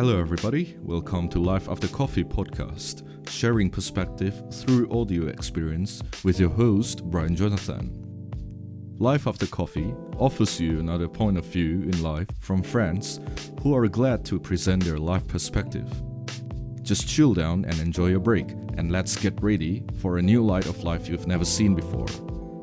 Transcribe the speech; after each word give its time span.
Hello, 0.00 0.18
everybody. 0.18 0.78
Welcome 0.80 1.28
to 1.28 1.38
Life 1.38 1.68
After 1.68 1.86
Coffee 1.86 2.24
podcast, 2.24 3.28
sharing 3.28 3.68
perspective 3.68 4.42
through 4.50 4.90
audio 4.90 5.26
experience 5.26 6.02
with 6.24 6.40
your 6.40 6.48
host, 6.48 7.04
Brian 7.04 7.36
Jonathan. 7.36 7.90
Life 8.98 9.26
After 9.26 9.46
Coffee 9.46 9.92
offers 10.16 10.58
you 10.58 10.80
another 10.80 11.06
point 11.06 11.36
of 11.36 11.44
view 11.44 11.82
in 11.82 12.02
life 12.02 12.28
from 12.40 12.62
friends 12.62 13.20
who 13.62 13.76
are 13.76 13.86
glad 13.88 14.24
to 14.24 14.40
present 14.40 14.84
their 14.84 14.96
life 14.96 15.28
perspective. 15.28 15.92
Just 16.80 17.06
chill 17.06 17.34
down 17.34 17.66
and 17.66 17.78
enjoy 17.78 18.06
your 18.06 18.20
break, 18.20 18.52
and 18.78 18.90
let's 18.90 19.16
get 19.16 19.42
ready 19.42 19.84
for 20.00 20.16
a 20.16 20.22
new 20.22 20.42
light 20.42 20.64
of 20.64 20.82
life 20.82 21.10
you've 21.10 21.26
never 21.26 21.44
seen 21.44 21.74
before. 21.74 22.06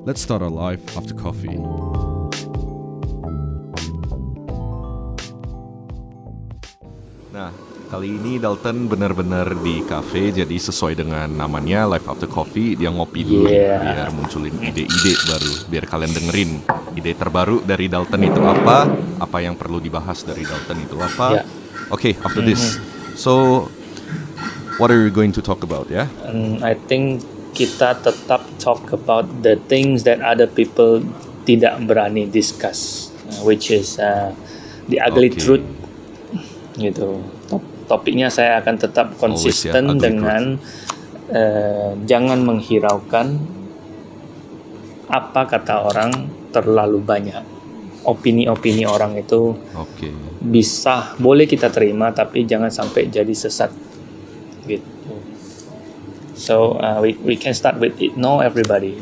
Let's 0.08 0.22
start 0.22 0.42
our 0.42 0.50
life 0.50 0.98
after 0.98 1.14
coffee. 1.14 2.17
Kali 7.88 8.20
ini 8.20 8.36
Dalton 8.36 8.92
benar-benar 8.92 9.56
di 9.64 9.80
cafe 9.88 10.36
jadi 10.36 10.52
sesuai 10.60 11.00
dengan 11.00 11.28
namanya 11.32 11.88
Life 11.88 12.04
After 12.12 12.28
Coffee 12.28 12.76
dia 12.76 12.92
ngopi 12.92 13.24
dulu 13.24 13.48
Yeah. 13.48 13.80
biar 13.80 14.12
munculin 14.12 14.60
ide-ide 14.60 15.14
baru 15.24 15.54
biar 15.72 15.84
kalian 15.88 16.12
dengerin 16.12 16.52
ide 17.00 17.16
terbaru 17.16 17.64
dari 17.64 17.88
Dalton 17.88 18.28
itu 18.28 18.44
apa 18.44 18.92
apa 19.24 19.38
yang 19.40 19.56
perlu 19.56 19.80
dibahas 19.80 20.28
dari 20.28 20.44
Dalton 20.44 20.84
itu 20.84 21.00
apa 21.00 21.28
Yeah. 21.40 21.46
Oke 21.88 22.20
after 22.20 22.44
this 22.44 22.76
so 23.16 23.66
what 24.76 24.92
are 24.92 25.00
you 25.00 25.08
going 25.08 25.32
to 25.32 25.40
talk 25.40 25.64
about 25.64 25.88
ya 25.88 26.12
And 26.28 26.60
I 26.60 26.76
think 26.76 27.24
kita 27.56 28.04
tetap 28.04 28.44
talk 28.60 28.92
about 28.92 29.26
the 29.42 29.56
things 29.72 30.04
that 30.04 30.20
other 30.20 30.46
people 30.46 31.02
tidak 31.48 31.80
berani 31.88 32.28
discuss, 32.30 33.10
uh, 33.32 33.42
which 33.48 33.72
is 33.72 33.96
uh, 33.98 34.30
the 34.86 35.00
ugly 35.02 35.32
Okay. 35.34 35.42
truth. 35.42 35.66
Gitu. 36.78 37.24
Top- 37.88 38.04
Topiknya 38.04 38.28
saya 38.28 38.60
akan 38.60 38.76
tetap 38.76 39.08
Always 39.16 39.18
ya, 39.18 39.20
konsisten 39.24 39.84
ugly 39.90 40.00
dengan 40.04 40.44
uh, 41.32 41.92
jangan 42.04 42.40
menghiraukan 42.44 43.28
apa 45.08 45.42
kata 45.48 45.88
orang 45.88 46.12
terlalu 46.52 47.00
banyak. 47.00 47.44
Opini-opini 48.08 48.88
orang 48.88 49.20
itu 49.20 49.56
Oke. 49.76 50.12
bisa 50.40 51.16
boleh 51.20 51.44
kita 51.44 51.68
terima 51.68 52.12
tapi 52.12 52.44
jangan 52.48 52.72
sampai 52.72 53.12
jadi 53.12 53.32
sesat. 53.32 53.72
Gitu. 54.64 55.16
So 56.38 56.80
uh, 56.80 57.02
we 57.02 57.18
we 57.24 57.36
can 57.36 57.52
start 57.56 57.82
with 57.82 57.98
ignore 57.98 58.46
everybody 58.46 59.00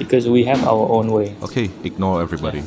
because 0.00 0.24
we 0.28 0.48
have 0.48 0.64
our 0.64 0.86
own 0.88 1.12
way. 1.12 1.36
Oke, 1.44 1.68
ignore 1.84 2.24
everybody. 2.24 2.64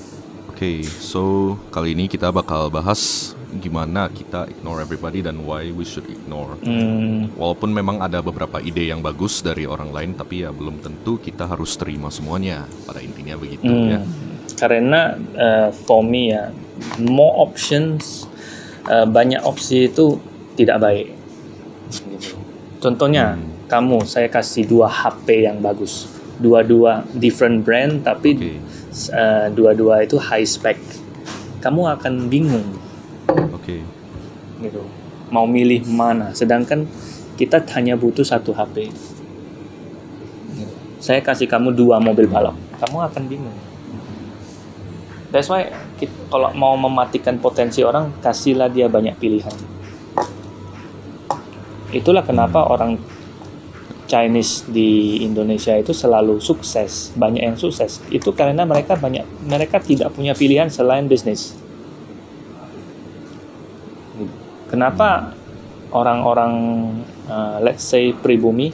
Oke, 0.54 0.86
so 0.86 1.56
kali 1.74 1.98
ini 1.98 2.06
kita 2.06 2.30
bakal 2.30 2.70
bahas 2.70 3.34
gimana 3.62 4.10
kita 4.10 4.50
ignore 4.50 4.82
everybody 4.82 5.22
dan 5.22 5.44
why 5.44 5.70
we 5.70 5.86
should 5.86 6.06
ignore. 6.10 6.58
Hmm, 6.64 7.34
Walaupun 7.38 7.70
memang 7.70 8.02
ada 8.02 8.24
beberapa 8.24 8.58
ide 8.64 8.90
yang 8.90 9.04
bagus 9.04 9.44
dari 9.44 9.70
orang 9.70 9.94
lain, 9.94 10.12
tapi 10.18 10.46
ya 10.46 10.50
belum 10.50 10.82
tentu 10.82 11.22
kita 11.22 11.46
harus 11.46 11.76
terima 11.76 12.10
semuanya. 12.14 12.66
Pada 12.86 13.04
intinya 13.04 13.38
begitu 13.38 13.68
hmm. 13.68 13.90
ya. 13.90 14.02
karena 14.58 15.18
uh, 15.36 15.70
for 15.74 16.06
me 16.06 16.32
ya 16.32 16.54
more 17.02 17.34
options 17.42 18.28
uh, 18.88 19.08
banyak 19.08 19.42
opsi 19.44 19.92
itu 19.92 20.20
tidak 20.56 20.78
baik 20.80 21.08
contohnya 22.80 23.40
kamu 23.68 24.06
saya 24.06 24.30
kasih 24.30 24.68
dua 24.68 24.88
HP 24.88 25.48
yang 25.48 25.60
bagus 25.64 26.08
dua-dua 26.38 27.06
different 27.16 27.64
brand 27.64 28.04
tapi 28.04 28.36
Oke. 28.36 28.54
uh, 29.14 29.48
dua-dua 29.54 30.04
itu 30.04 30.20
high 30.20 30.46
spec 30.46 30.78
kamu 31.64 31.88
akan 31.96 32.28
bingung 32.28 32.68
Oke, 33.54 33.82
gitu. 34.62 34.84
Mau 35.34 35.50
milih 35.50 35.86
mana. 35.90 36.34
Sedangkan 36.38 36.86
kita 37.36 37.62
hanya 37.74 37.98
butuh 37.98 38.24
satu 38.24 38.54
HP 38.54 38.94
saya 41.04 41.20
kasih 41.20 41.52
kamu 41.52 41.76
dua 41.76 42.00
mobil 42.00 42.32
balap 42.32 42.56
kamu 42.80 42.98
akan 43.12 43.24
bingung. 43.28 43.60
That's 45.36 45.52
why 45.52 45.68
kita, 46.00 46.14
kalau 46.32 46.56
mau 46.56 46.80
mematikan 46.80 47.42
potensi 47.44 47.84
orang 47.84 48.24
kasihlah 48.24 48.72
dia 48.72 48.88
banyak 48.88 49.18
pilihan. 49.20 49.56
Itulah 51.92 52.24
kenapa 52.24 52.70
orang 52.70 53.02
Chinese 54.08 54.70
di 54.70 55.20
Indonesia 55.26 55.74
itu 55.74 55.90
selalu 55.90 56.38
sukses. 56.38 57.12
Banyak 57.18 57.42
yang 57.42 57.58
sukses. 57.58 57.98
Itu 58.14 58.32
karena 58.38 58.62
mereka 58.62 58.94
banyak 58.94 59.26
mereka 59.44 59.82
tidak 59.82 60.14
punya 60.14 60.38
pilihan 60.38 60.70
selain 60.70 61.10
bisnis 61.10 61.58
Kenapa 64.74 65.30
orang-orang 65.94 66.54
uh, 67.30 67.62
let's 67.62 67.86
say 67.86 68.10
pribumi 68.10 68.74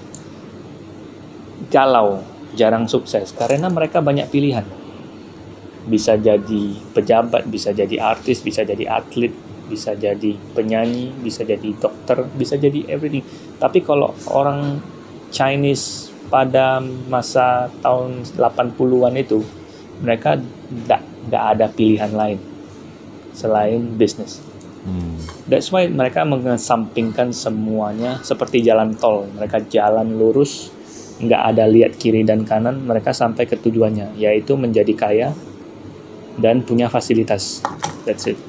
galau, 1.67 2.23
jarang 2.55 2.87
sukses? 2.87 3.35
Karena 3.35 3.67
mereka 3.67 3.99
banyak 3.99 4.31
pilihan. 4.31 4.63
Bisa 5.83 6.15
jadi 6.15 6.79
pejabat, 6.95 7.51
bisa 7.51 7.75
jadi 7.75 7.99
artis, 7.99 8.39
bisa 8.39 8.63
jadi 8.63 8.87
atlet, 8.87 9.35
bisa 9.67 9.91
jadi 9.91 10.39
penyanyi, 10.55 11.11
bisa 11.19 11.43
jadi 11.43 11.67
dokter, 11.75 12.23
bisa 12.31 12.55
jadi 12.55 12.87
everything. 12.87 13.27
Tapi 13.59 13.83
kalau 13.83 14.15
orang 14.31 14.79
Chinese 15.35 16.15
pada 16.31 16.79
masa 17.11 17.67
tahun 17.83 18.23
80-an 18.39 19.19
itu 19.19 19.43
mereka 19.99 20.39
tidak 20.39 21.43
ada 21.43 21.67
pilihan 21.67 22.15
lain 22.15 22.39
selain 23.35 23.99
bisnis. 23.99 24.48
Hmm, 24.79 25.19
That's 25.51 25.75
why 25.75 25.91
mereka 25.91 26.23
mengesampingkan 26.23 27.35
semuanya 27.35 28.23
seperti 28.23 28.63
jalan 28.63 28.95
tol. 28.95 29.27
Mereka 29.27 29.67
jalan 29.67 30.15
lurus, 30.15 30.71
nggak 31.19 31.41
ada 31.55 31.67
lihat 31.67 31.99
kiri 31.99 32.23
dan 32.23 32.47
kanan. 32.47 32.87
Mereka 32.87 33.11
sampai 33.11 33.43
ke 33.43 33.59
tujuannya, 33.59 34.15
yaitu 34.15 34.55
menjadi 34.55 34.93
kaya 34.95 35.29
dan 36.39 36.63
punya 36.63 36.87
fasilitas. 36.87 37.59
That's 38.07 38.23
it. 38.31 38.39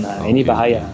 Nah, 0.00 0.24
ini 0.24 0.40
Oke. 0.40 0.48
bahaya. 0.48 0.88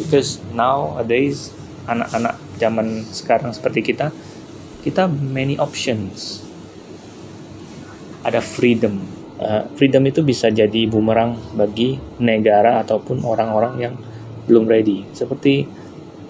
Because 0.00 0.40
nowadays 0.56 1.52
anak-anak 1.84 2.40
zaman 2.56 3.04
sekarang 3.12 3.52
seperti 3.52 3.92
kita, 3.92 4.08
kita 4.80 5.04
many 5.12 5.60
options. 5.60 6.40
Ada 8.24 8.40
freedom. 8.40 9.19
Uh, 9.40 9.64
freedom 9.72 10.04
itu 10.04 10.20
bisa 10.20 10.52
jadi 10.52 10.84
bumerang 10.84 11.32
bagi 11.56 11.96
negara 12.20 12.84
ataupun 12.84 13.24
orang-orang 13.24 13.74
yang 13.80 13.94
belum 14.44 14.68
ready. 14.68 15.08
Seperti 15.16 15.64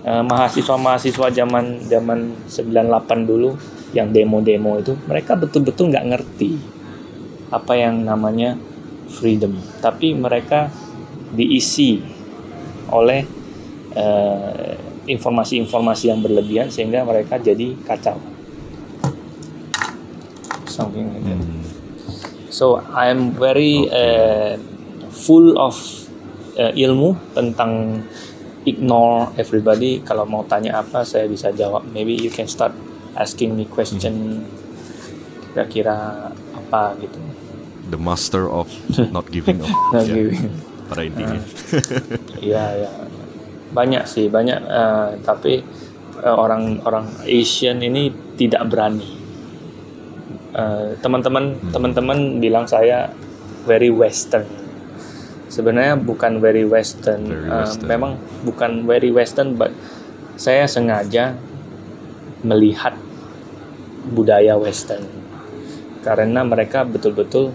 uh, 0.06 0.22
mahasiswa-mahasiswa 0.22 1.26
zaman 1.34 1.90
zaman 1.90 2.46
98 2.46 3.26
dulu 3.26 3.58
yang 3.90 4.14
demo-demo 4.14 4.78
itu, 4.78 4.94
mereka 5.10 5.34
betul-betul 5.34 5.90
nggak 5.90 6.06
ngerti 6.06 6.54
apa 7.50 7.74
yang 7.74 8.06
namanya 8.06 8.54
freedom. 9.10 9.58
Tapi 9.82 10.14
mereka 10.14 10.70
diisi 11.34 11.98
oleh 12.94 13.26
uh, 13.98 14.74
informasi-informasi 15.10 16.14
yang 16.14 16.22
berlebihan 16.22 16.70
sehingga 16.70 17.02
mereka 17.02 17.42
jadi 17.42 17.74
kacau. 17.82 18.22
Something 20.70 21.10
like 21.10 21.26
that. 21.26 21.38
hmm. 21.42 21.79
So 22.50 22.82
I'm 22.92 23.32
very 23.34 23.86
uh, 23.88 24.58
full 25.10 25.56
of 25.56 25.78
uh, 26.58 26.74
ilmu 26.74 27.14
tentang 27.32 28.02
ignore 28.66 29.32
everybody. 29.38 30.02
Kalau 30.02 30.26
mau 30.26 30.42
tanya 30.44 30.82
apa 30.82 31.06
saya 31.06 31.30
bisa 31.30 31.54
jawab. 31.54 31.86
Maybe 31.94 32.18
you 32.18 32.28
can 32.28 32.50
start 32.50 32.74
asking 33.14 33.54
me 33.54 33.66
question 33.70 34.42
kira-kira 35.50 36.30
apa 36.54 36.94
gitu. 36.98 37.18
The 37.90 37.98
master 37.98 38.46
of 38.46 38.70
not 39.14 39.30
giving 39.30 39.62
up. 39.62 39.70
Nah, 39.94 40.02
ya, 40.02 40.14
gitu. 40.14 40.46
pada 40.90 41.02
intinya. 41.06 41.40
Iya 42.38 42.64
ya 42.86 42.90
banyak 43.70 44.02
sih 44.06 44.26
banyak 44.26 44.58
uh, 44.66 45.14
tapi 45.22 45.62
uh, 46.22 46.36
orang-orang 46.36 47.06
Asian 47.26 47.78
ini 47.80 48.10
tidak 48.34 48.66
berani. 48.66 49.19
Uh, 50.60 50.92
teman-teman 51.00 51.56
teman-teman 51.72 52.36
bilang 52.36 52.68
saya 52.68 53.08
very 53.64 53.88
Western. 53.88 54.44
Sebenarnya 55.48 55.96
bukan 55.96 56.36
very 56.36 56.68
Western. 56.68 57.24
Very 57.24 57.48
Uh, 57.48 57.64
Western. 57.64 57.88
memang 57.88 58.12
bukan 58.44 58.84
very 58.84 59.08
Western, 59.08 59.56
but 59.56 59.72
saya 60.36 60.68
sengaja 60.68 61.40
melihat 62.44 62.92
budaya 64.12 64.56
Western 64.60 65.04
karena 66.00 66.40
mereka 66.40 66.84
betul-betul 66.84 67.52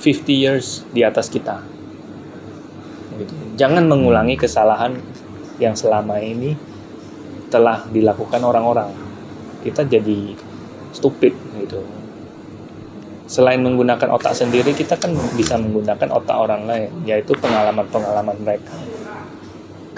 50 0.00 0.28
years 0.32 0.84
di 0.92 1.00
atas 1.00 1.32
kita 1.32 1.64
gitu. 3.16 3.32
Jangan 3.56 3.88
mengulangi 3.88 4.36
kesalahan 4.36 5.00
yang 5.56 5.72
selama 5.72 6.20
ini 6.20 6.52
telah 7.48 7.88
dilakukan 7.88 8.44
orang-orang. 8.44 8.92
Kita 9.64 9.88
jadi 9.88 10.36
stupid 10.92 11.32
gitu. 11.62 11.80
selain 13.26 13.58
menggunakan 13.58 14.14
otak 14.14 14.38
sendiri 14.38 14.70
kita 14.70 14.94
kan 14.94 15.10
bisa 15.34 15.58
menggunakan 15.58 16.14
otak 16.14 16.36
orang 16.38 16.62
lain 16.62 16.90
yaitu 17.02 17.34
pengalaman-pengalaman 17.34 18.38
mereka. 18.38 18.70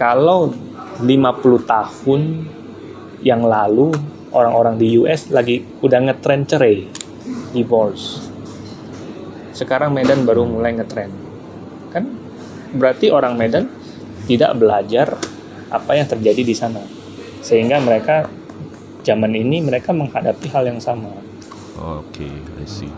Kalau 0.00 0.48
50 1.04 1.04
tahun 1.68 2.20
yang 3.20 3.44
lalu 3.44 3.92
orang-orang 4.32 4.80
di 4.80 4.96
US 4.96 5.28
lagi 5.28 5.60
udah 5.84 6.08
ngetren 6.08 6.48
cerai 6.48 6.88
divorce. 7.52 8.32
Sekarang 9.52 9.92
Medan 9.92 10.24
baru 10.24 10.48
mulai 10.48 10.72
ngetren 10.72 11.12
kan? 11.92 12.08
Berarti 12.72 13.12
orang 13.12 13.36
Medan 13.36 13.68
tidak 14.24 14.56
belajar 14.56 15.16
apa 15.68 15.92
yang 15.96 16.08
terjadi 16.08 16.42
di 16.44 16.54
sana. 16.56 16.80
Sehingga 17.44 17.80
mereka 17.80 18.28
zaman 19.04 19.32
ini 19.32 19.64
mereka 19.64 19.92
menghadapi 19.96 20.52
hal 20.52 20.68
yang 20.68 20.80
sama 20.80 21.27
Oke, 21.78 22.26
I 22.58 22.66
see. 22.66 22.90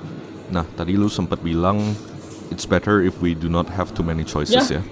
Nah, 0.51 0.67
tadi 0.75 0.97
lu 0.97 1.07
sempat 1.07 1.45
bilang 1.45 1.79
it's 2.51 2.67
better 2.67 3.05
if 3.05 3.21
we 3.23 3.37
do 3.37 3.47
not 3.47 3.71
have 3.71 3.95
too 3.95 4.03
many 4.03 4.27
choices 4.27 4.67
ya. 4.73 4.81
Ya. 4.81 4.83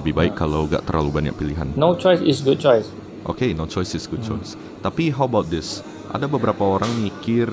Lebih 0.00 0.12
baik 0.16 0.34
kalau 0.34 0.66
gak 0.66 0.90
terlalu 0.90 1.22
banyak 1.22 1.34
pilihan. 1.38 1.70
no 1.78 1.94
choice 1.94 2.18
is 2.18 2.42
good 2.42 2.58
choice 2.58 2.90
Oke, 3.24 3.56
no 3.56 3.64
choice 3.64 3.96
is 3.96 4.04
good 4.04 4.20
choice. 4.20 4.52
Tapi 4.84 5.08
how 5.08 5.24
about 5.24 5.48
this? 5.48 5.80
Ada 6.12 6.28
beberapa 6.28 6.60
orang 6.60 6.92
mikir 7.00 7.48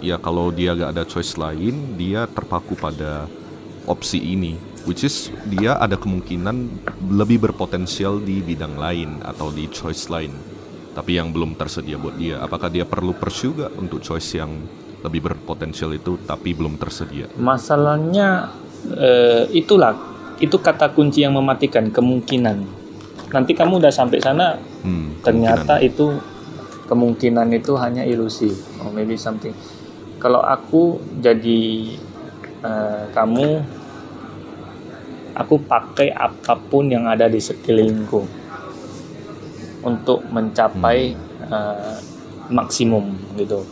ya 0.00 0.16
kalau 0.16 0.48
dia 0.48 0.72
gak 0.72 0.96
ada 0.96 1.04
choice 1.04 1.36
lain, 1.36 2.00
dia 2.00 2.24
terpaku 2.24 2.72
pada 2.72 3.28
opsi 3.84 4.16
ini, 4.16 4.56
which 4.88 5.04
is 5.04 5.28
dia 5.44 5.76
ada 5.76 6.00
kemungkinan 6.00 6.72
lebih 7.04 7.36
berpotensial 7.50 8.16
di 8.16 8.40
bidang 8.40 8.80
lain 8.80 9.20
atau 9.20 9.52
di 9.52 9.68
choice 9.68 10.08
lain. 10.08 10.32
Tapi 10.96 11.20
yang 11.20 11.36
belum 11.36 11.60
tersedia 11.60 12.00
buat 12.00 12.16
dia, 12.16 12.40
apakah 12.40 12.72
dia 12.72 12.88
perlu 12.88 13.12
pursue 13.12 13.60
gak 13.60 13.76
untuk 13.76 14.00
choice 14.00 14.40
yang 14.40 14.56
lebih 14.98 15.20
berpotensial 15.22 15.94
itu 15.94 16.18
tapi 16.26 16.54
belum 16.54 16.74
tersedia? 16.76 17.30
masalahnya 17.38 18.50
eh, 18.94 19.46
itulah. 19.54 19.94
Itu 20.38 20.62
kata 20.62 20.94
kunci 20.94 21.26
yang 21.26 21.34
mematikan 21.34 21.90
kemungkinan. 21.90 22.62
Nanti 23.34 23.52
kamu 23.52 23.82
udah 23.82 23.90
sampai 23.90 24.22
sana 24.22 24.54
Hmm, 24.86 25.18
ternyata 25.26 25.82
kemungkinan. 25.82 25.90
itu 25.90 26.06
kemungkinan 26.86 27.48
itu 27.50 27.72
hanya 27.74 28.06
ilusi. 28.06 28.54
Or 28.78 28.94
maybe 28.94 29.18
something. 29.18 29.50
Kalau 30.22 30.38
aku 30.38 31.02
jadi 31.18 31.90
eh, 32.62 33.04
kamu 33.10 33.48
aku 35.34 35.54
pakai 35.62 36.10
apa 36.10 36.54
pun 36.58 36.86
yang 36.90 37.06
ada 37.06 37.26
di 37.26 37.38
sekelilingku 37.38 38.22
untuk 39.82 40.22
mencapai 40.30 41.14
eh, 41.50 41.96
maksimum 42.50 43.10
gitu 43.34 43.62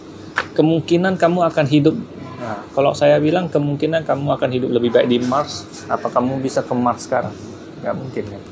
kemungkinan 0.56 1.20
kamu 1.20 1.46
akan 1.52 1.66
hidup. 1.68 1.96
Nah, 2.36 2.62
kalau 2.76 2.92
saya 2.92 3.16
bilang 3.18 3.48
kemungkinan 3.48 4.04
kamu 4.04 4.36
akan 4.36 4.50
hidup 4.52 4.70
lebih 4.70 4.92
baik 4.92 5.08
di 5.08 5.18
Mars. 5.20 5.66
Apa 5.88 6.12
kamu 6.12 6.40
bisa 6.40 6.60
ke 6.64 6.74
Mars 6.76 7.08
sekarang? 7.08 7.32
Nggak 7.80 7.96
mungkin 7.96 8.24
kan 8.28 8.42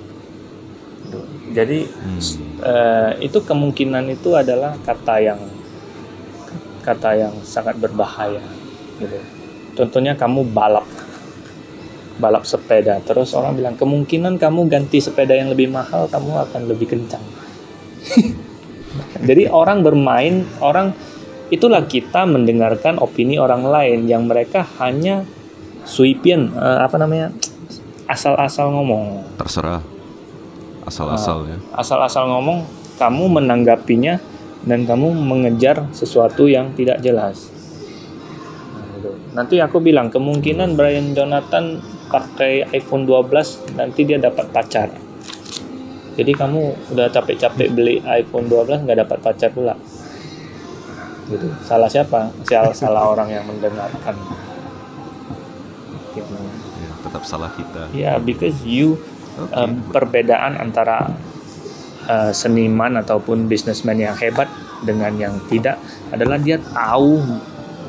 Gitu. 1.14 1.20
jadi 1.54 1.78
Hmm. 1.86 2.20
eh, 2.64 3.10
itu 3.28 3.38
kemungkinan 3.44 4.04
itu 4.10 4.34
adalah 4.34 4.74
kata 4.82 5.14
yang 5.20 5.40
kata 6.82 7.10
yang 7.16 7.34
sangat 7.44 7.78
berbahaya 7.78 8.42
gitu. 9.00 9.18
Contohnya 9.74 10.16
kamu 10.18 10.48
balap 10.52 10.86
balap 12.18 12.46
sepeda. 12.46 13.02
Terus 13.02 13.34
orang 13.34 13.58
bilang 13.58 13.74
kemungkinan 13.74 14.38
kamu 14.38 14.70
ganti 14.70 15.02
sepeda 15.02 15.34
yang 15.34 15.50
lebih 15.50 15.72
mahal 15.72 16.06
kamu 16.06 16.46
akan 16.50 16.62
lebih 16.70 16.94
kencang. 16.94 17.24
Jadi 19.28 19.50
orang 19.50 19.82
bermain 19.82 20.46
orang 20.62 20.94
itulah 21.54 21.86
kita 21.86 22.26
mendengarkan 22.26 22.98
opini 22.98 23.38
orang 23.38 23.62
lain 23.62 24.10
yang 24.10 24.26
mereka 24.26 24.66
hanya 24.82 25.22
suipian 25.86 26.50
eh, 26.50 26.78
apa 26.82 26.98
namanya 26.98 27.30
asal-asal 28.10 28.74
ngomong. 28.74 29.22
Terserah. 29.38 29.80
Asal-asal 30.84 31.48
ya. 31.48 31.56
asal-asal 31.72 32.28
ngomong 32.28 32.68
kamu 33.00 33.40
menanggapinya 33.40 34.20
dan 34.68 34.84
kamu 34.84 35.16
mengejar 35.16 35.88
sesuatu 35.96 36.44
yang 36.44 36.76
tidak 36.76 37.00
jelas. 37.00 37.48
Nanti 39.32 39.64
aku 39.64 39.80
bilang 39.80 40.12
kemungkinan 40.12 40.76
Brian 40.76 41.16
Jonathan 41.16 41.80
pakai 42.12 42.68
iPhone 42.76 43.08
12 43.08 43.80
nanti 43.80 44.04
dia 44.04 44.20
dapat 44.20 44.52
pacar. 44.52 44.92
Jadi 46.14 46.32
kamu 46.36 46.94
udah 46.94 47.08
capek-capek 47.10 47.68
beli 47.72 48.04
iPhone 48.04 48.46
12 48.46 48.84
nggak 48.84 48.98
dapat 49.08 49.18
pacar 49.24 49.50
pula 49.50 49.74
gitu 51.28 51.48
salah 51.64 51.88
siapa 51.88 52.28
salah 52.44 52.74
salah 52.76 53.02
orang 53.08 53.28
yang 53.32 53.44
mendengarkan 53.48 54.16
Gitu. 56.14 56.30
ya, 56.78 56.90
tetap 57.02 57.26
salah 57.26 57.50
kita. 57.58 57.90
ya 57.90 58.22
because 58.22 58.62
you 58.62 58.94
Oke. 59.34 59.50
um, 59.50 59.82
perbedaan 59.90 60.54
antara 60.54 61.10
uh, 62.06 62.30
seniman 62.30 63.02
ataupun 63.02 63.50
businessman 63.50 63.98
yang 63.98 64.14
hebat 64.14 64.46
dengan 64.86 65.10
yang 65.18 65.34
tidak 65.50 65.74
adalah 66.14 66.38
dia 66.38 66.62
tahu 66.62 67.18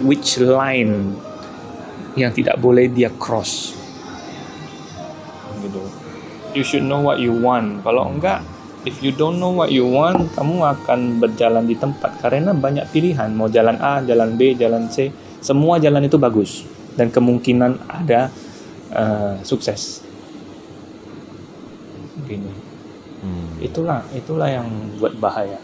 which 0.02 0.42
line 0.42 1.14
yang 2.18 2.34
tidak 2.34 2.58
boleh 2.58 2.90
dia 2.90 3.14
cross 3.22 3.78
gitu 5.62 5.86
you 6.58 6.64
should 6.66 6.82
know 6.82 7.04
what 7.04 7.22
you 7.22 7.30
want 7.30 7.84
kalau 7.86 8.10
enggak 8.10 8.42
if 8.86 9.02
you 9.02 9.12
don't 9.12 9.42
know 9.42 9.52
what 9.52 9.74
you 9.74 9.84
want 9.84 10.30
kamu 10.38 10.62
akan 10.62 11.18
berjalan 11.18 11.66
di 11.66 11.74
tempat 11.76 12.22
karena 12.22 12.54
banyak 12.54 12.86
pilihan. 12.94 13.34
Mau 13.34 13.50
jalan 13.50 13.82
A 13.82 14.06
jalan 14.06 14.38
B 14.38 14.54
jalan 14.54 14.88
C 14.88 15.10
semua 15.42 15.82
jalan 15.82 16.06
itu 16.06 16.22
bagus 16.22 16.64
dan 16.94 17.10
kemungkinan 17.10 17.82
ada 17.90 18.30
uh, 18.94 19.36
sukses. 19.42 20.06
Gini. 22.26 22.64
Hmm. 23.26 23.58
itulah 23.58 24.06
itulah 24.14 24.46
yang 24.46 24.70
buat 25.02 25.18
bahaya. 25.18 25.58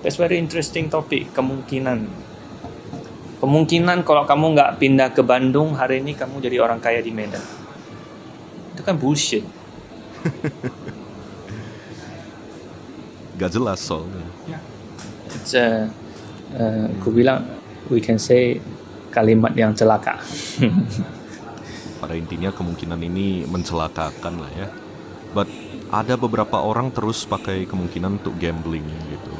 That's 0.00 0.16
very 0.16 0.40
interesting 0.40 0.88
topik 0.88 1.36
kemungkinan. 1.36 2.08
Kemungkinan 3.36 4.00
kalau 4.08 4.24
kamu 4.24 4.56
nggak 4.56 4.80
pindah 4.80 5.12
ke 5.12 5.20
Bandung 5.20 5.76
hari 5.76 6.00
ini 6.00 6.16
kamu 6.16 6.40
jadi 6.40 6.64
orang 6.64 6.80
kaya 6.80 7.04
di 7.04 7.12
Medan. 7.12 7.44
Itu 8.72 8.80
kan 8.80 8.96
bullshit 8.96 9.44
Gak 13.36 13.52
jelas 13.52 13.78
soalnya. 13.84 14.24
it's 15.36 15.52
a, 15.52 15.90
uh, 16.56 16.88
aku 16.96 17.12
bilang 17.12 17.44
we 17.92 18.00
can 18.00 18.16
say 18.16 18.56
kalimat 19.12 19.52
yang 19.52 19.76
celaka 19.76 20.16
Pada 22.00 22.14
intinya 22.16 22.52
kemungkinan 22.52 23.00
ini 23.04 23.44
mencelakakan 23.48 24.34
lah 24.40 24.50
ya. 24.52 24.68
But 25.32 25.48
ada 25.92 26.16
beberapa 26.18 26.60
orang 26.60 26.92
terus 26.92 27.24
pakai 27.24 27.64
kemungkinan 27.64 28.20
untuk 28.20 28.36
gambling 28.36 28.84
gitu. 28.84 29.34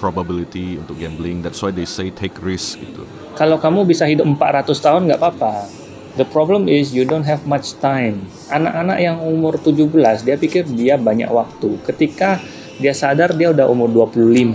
Probability 0.00 0.80
untuk 0.80 0.96
gambling. 0.96 1.44
That's 1.44 1.60
why 1.60 1.72
they 1.72 1.84
say 1.84 2.08
take 2.08 2.40
risk 2.40 2.80
gitu. 2.80 3.04
kalau 3.38 3.54
kamu 3.54 3.86
bisa 3.86 4.02
hidup 4.02 4.26
400 4.26 4.74
tahun 4.74 5.06
nggak 5.06 5.20
apa-apa. 5.22 5.70
The 6.18 6.26
problem 6.26 6.66
is 6.66 6.90
you 6.90 7.06
don't 7.06 7.22
have 7.22 7.46
much 7.46 7.78
time. 7.78 8.26
Anak-anak 8.50 8.98
yang 8.98 9.22
umur 9.22 9.54
17 9.54 10.26
dia 10.26 10.34
pikir 10.34 10.66
dia 10.66 10.98
banyak 10.98 11.30
waktu. 11.30 11.78
Ketika 11.86 12.42
dia 12.78 12.94
sadar 12.94 13.34
dia 13.34 13.50
udah 13.50 13.66
umur 13.66 14.08
25. 14.08 14.54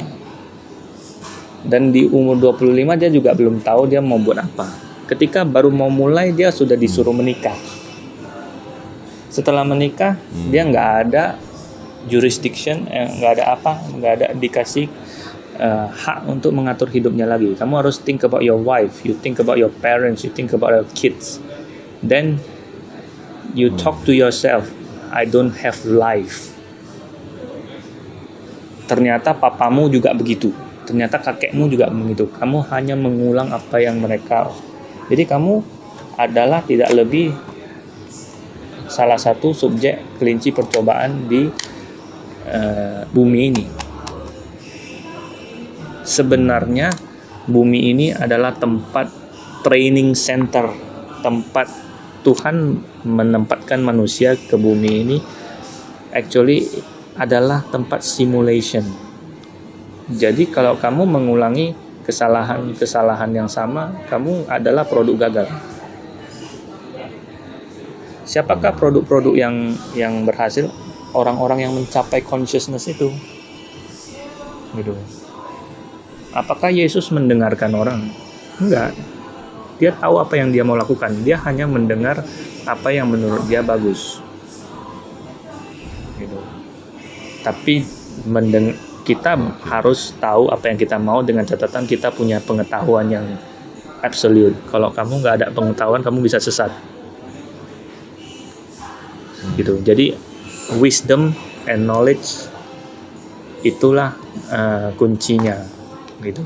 Dan 1.63 1.95
di 1.95 2.03
umur 2.07 2.39
25 2.39 2.99
dia 2.99 3.07
juga 3.11 3.31
belum 3.35 3.63
tahu 3.63 3.87
dia 3.87 4.03
mau 4.03 4.19
buat 4.19 4.39
apa. 4.39 4.67
Ketika 5.07 5.43
baru 5.43 5.71
mau 5.71 5.91
mulai 5.91 6.31
dia 6.31 6.51
sudah 6.51 6.75
disuruh 6.79 7.15
menikah. 7.15 7.55
Setelah 9.27 9.67
menikah 9.67 10.15
dia 10.51 10.63
nggak 10.63 10.89
ada 11.07 11.35
jurisdiction, 12.07 12.87
eh, 12.91 13.07
nggak 13.19 13.31
ada 13.39 13.45
apa, 13.55 13.79
nggak 13.95 14.11
ada 14.19 14.27
dikasih 14.35 14.87
uh, 15.59 15.87
hak 15.89 16.27
untuk 16.29 16.53
mengatur 16.55 16.89
hidupnya 16.91 17.27
lagi. 17.27 17.55
Kamu 17.55 17.79
harus 17.79 17.99
think 17.99 18.23
about 18.23 18.43
your 18.43 18.59
wife, 18.59 19.03
you 19.07 19.15
think 19.15 19.39
about 19.39 19.57
your 19.57 19.71
parents, 19.71 20.23
you 20.23 20.31
think 20.31 20.53
about 20.53 20.71
your 20.71 20.87
kids. 20.93 21.39
Then 22.03 22.43
you 23.55 23.71
talk 23.73 24.03
to 24.05 24.13
yourself, 24.13 24.71
I 25.11 25.25
don't 25.25 25.63
have 25.63 25.83
life. 25.85 26.52
Ternyata 28.85 29.35
papamu 29.35 29.87
juga 29.87 30.11
begitu. 30.11 30.51
Ternyata 30.83 31.19
kakekmu 31.23 31.71
juga 31.71 31.87
begitu. 31.87 32.27
Kamu 32.27 32.67
hanya 32.71 32.95
mengulang 32.99 33.51
apa 33.51 33.79
yang 33.79 34.03
mereka. 34.03 34.51
Jadi 35.07 35.23
kamu 35.23 35.63
adalah 36.19 36.61
tidak 36.63 36.91
lebih 36.93 37.33
salah 38.91 39.17
satu 39.17 39.55
subjek 39.55 40.19
kelinci 40.21 40.53
percobaan 40.53 41.25
di 41.25 41.49
uh, 42.45 43.01
bumi 43.09 43.39
ini 43.49 43.65
sebenarnya 46.03 46.91
bumi 47.47 47.95
ini 47.95 48.07
adalah 48.11 48.53
tempat 48.53 49.09
training 49.63 50.13
center, 50.13 50.69
tempat 51.23 51.71
Tuhan 52.23 52.79
menempatkan 53.03 53.79
manusia 53.83 54.35
ke 54.35 54.55
bumi 54.55 54.91
ini 55.03 55.17
actually 56.15 56.67
adalah 57.17 57.61
tempat 57.69 58.01
simulation. 58.01 58.85
Jadi 60.09 60.49
kalau 60.49 60.75
kamu 60.75 61.07
mengulangi 61.07 61.77
kesalahan-kesalahan 62.03 63.31
yang 63.31 63.49
sama, 63.49 63.95
kamu 64.11 64.49
adalah 64.51 64.83
produk 64.83 65.27
gagal. 65.27 65.47
Siapakah 68.23 68.75
produk-produk 68.75 69.35
yang 69.35 69.75
yang 69.93 70.23
berhasil? 70.23 70.67
Orang-orang 71.13 71.69
yang 71.69 71.73
mencapai 71.77 72.25
consciousness 72.25 72.89
itu. 72.89 73.13
Gitu. 74.73 74.97
Apakah 76.33 76.73
Yesus 76.73 77.13
mendengarkan 77.13 77.77
orang? 77.77 78.09
Enggak. 78.57 78.97
Dia 79.77 79.93
tahu 79.93 80.17
apa 80.17 80.33
yang 80.33 80.49
dia 80.49 80.65
mau 80.65 80.73
lakukan. 80.73 81.13
Dia 81.21 81.37
hanya 81.45 81.69
mendengar 81.69 82.25
apa 82.65 82.89
yang 82.89 83.11
menurut 83.11 83.45
dia 83.45 83.61
bagus. 83.61 84.22
Tapi 87.43 87.83
mendeng 88.23 88.73
kita 89.03 89.35
harus 89.67 90.15
tahu 90.15 90.47
apa 90.47 90.71
yang 90.71 90.79
kita 90.79 90.95
mau 90.95 91.19
dengan 91.19 91.43
catatan 91.43 91.83
kita 91.83 92.09
punya 92.15 92.39
pengetahuan 92.39 93.11
yang 93.11 93.27
absolute. 93.99 94.55
Kalau 94.71 94.91
kamu 94.95 95.19
nggak 95.19 95.35
ada 95.43 95.47
pengetahuan, 95.51 95.99
kamu 95.99 96.23
bisa 96.23 96.39
sesat. 96.39 96.71
Gitu. 99.59 99.83
Jadi 99.83 100.15
wisdom 100.79 101.35
and 101.67 101.83
knowledge 101.83 102.47
itulah 103.63 104.15
uh, 104.51 104.91
kuncinya 104.95 105.63
gitu. 106.23 106.43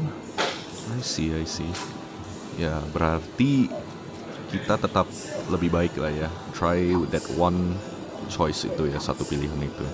I 0.97 1.01
see, 1.05 1.29
I 1.33 1.45
see. 1.45 1.69
Ya, 2.57 2.81
berarti 2.89 3.69
kita 4.49 4.81
tetap 4.81 5.05
lebih 5.53 5.69
baik 5.69 5.93
lah 6.01 6.09
ya. 6.09 6.29
Try 6.57 6.89
that 7.13 7.25
one 7.37 7.77
choice 8.33 8.65
itu 8.65 8.89
ya, 8.89 8.97
satu 8.97 9.21
pilihan 9.29 9.61
itu. 9.61 9.85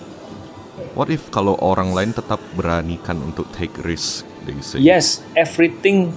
What 0.98 1.14
if 1.14 1.30
kalau 1.30 1.54
orang 1.62 1.94
lain 1.94 2.18
tetap 2.18 2.42
beranikan 2.58 3.22
untuk 3.22 3.46
take 3.54 3.78
risk? 3.86 4.26
They 4.42 4.58
say? 4.66 4.82
Yes, 4.82 5.22
everything 5.38 6.10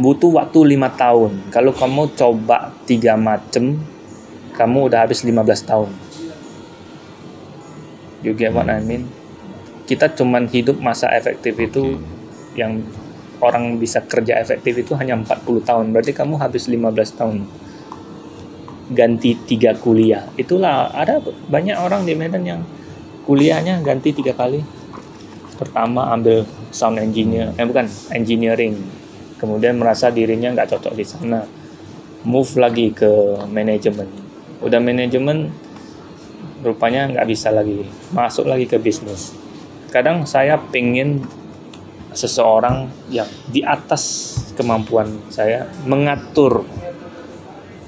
butuh 0.00 0.40
waktu 0.40 0.72
lima 0.72 0.88
tahun. 0.96 1.52
Kalau 1.52 1.76
kamu 1.76 2.16
coba 2.16 2.72
tiga 2.88 3.20
macem, 3.20 3.76
kamu 4.56 4.88
udah 4.88 5.04
habis 5.04 5.20
15 5.20 5.68
tahun. 5.68 5.92
You 8.24 8.32
get 8.32 8.56
what 8.56 8.72
I 8.72 8.80
mean? 8.80 9.08
Kita 9.84 10.08
cuman 10.16 10.48
hidup 10.48 10.80
masa 10.80 11.12
efektif 11.12 11.60
itu 11.60 12.00
yang 12.56 12.80
orang 13.44 13.76
bisa 13.76 14.00
kerja 14.04 14.40
efektif 14.40 14.80
itu 14.80 14.96
hanya 14.96 15.16
40 15.16 15.60
tahun. 15.60 15.84
Berarti 15.92 16.16
kamu 16.16 16.40
habis 16.40 16.72
15 16.72 17.20
tahun 17.20 17.36
ganti 18.96 19.36
tiga 19.44 19.76
kuliah. 19.76 20.24
Itulah 20.40 20.88
ada 20.96 21.20
banyak 21.52 21.76
orang 21.76 22.08
di 22.08 22.16
Medan 22.16 22.44
yang 22.48 22.60
kuliahnya 23.24 23.80
ganti 23.84 24.14
tiga 24.14 24.36
kali. 24.36 24.62
Pertama 25.60 26.08
ambil 26.16 26.48
sound 26.72 26.96
engineer, 26.96 27.52
eh 27.58 27.66
bukan 27.68 27.84
engineering. 28.16 28.80
Kemudian 29.36 29.76
merasa 29.76 30.08
dirinya 30.08 30.52
nggak 30.52 30.76
cocok 30.76 30.94
di 30.96 31.04
sana. 31.04 31.40
Move 32.24 32.52
lagi 32.60 32.92
ke 32.92 33.40
manajemen. 33.48 34.08
Udah 34.60 34.80
manajemen 34.80 35.52
rupanya 36.60 37.08
nggak 37.08 37.28
bisa 37.28 37.48
lagi 37.48 37.88
masuk 38.12 38.44
lagi 38.48 38.68
ke 38.68 38.76
bisnis. 38.76 39.32
Kadang 39.88 40.28
saya 40.28 40.60
pengen 40.60 41.24
seseorang 42.12 42.90
yang 43.08 43.28
di 43.48 43.64
atas 43.64 44.36
kemampuan 44.58 45.08
saya 45.32 45.66
mengatur. 45.86 46.66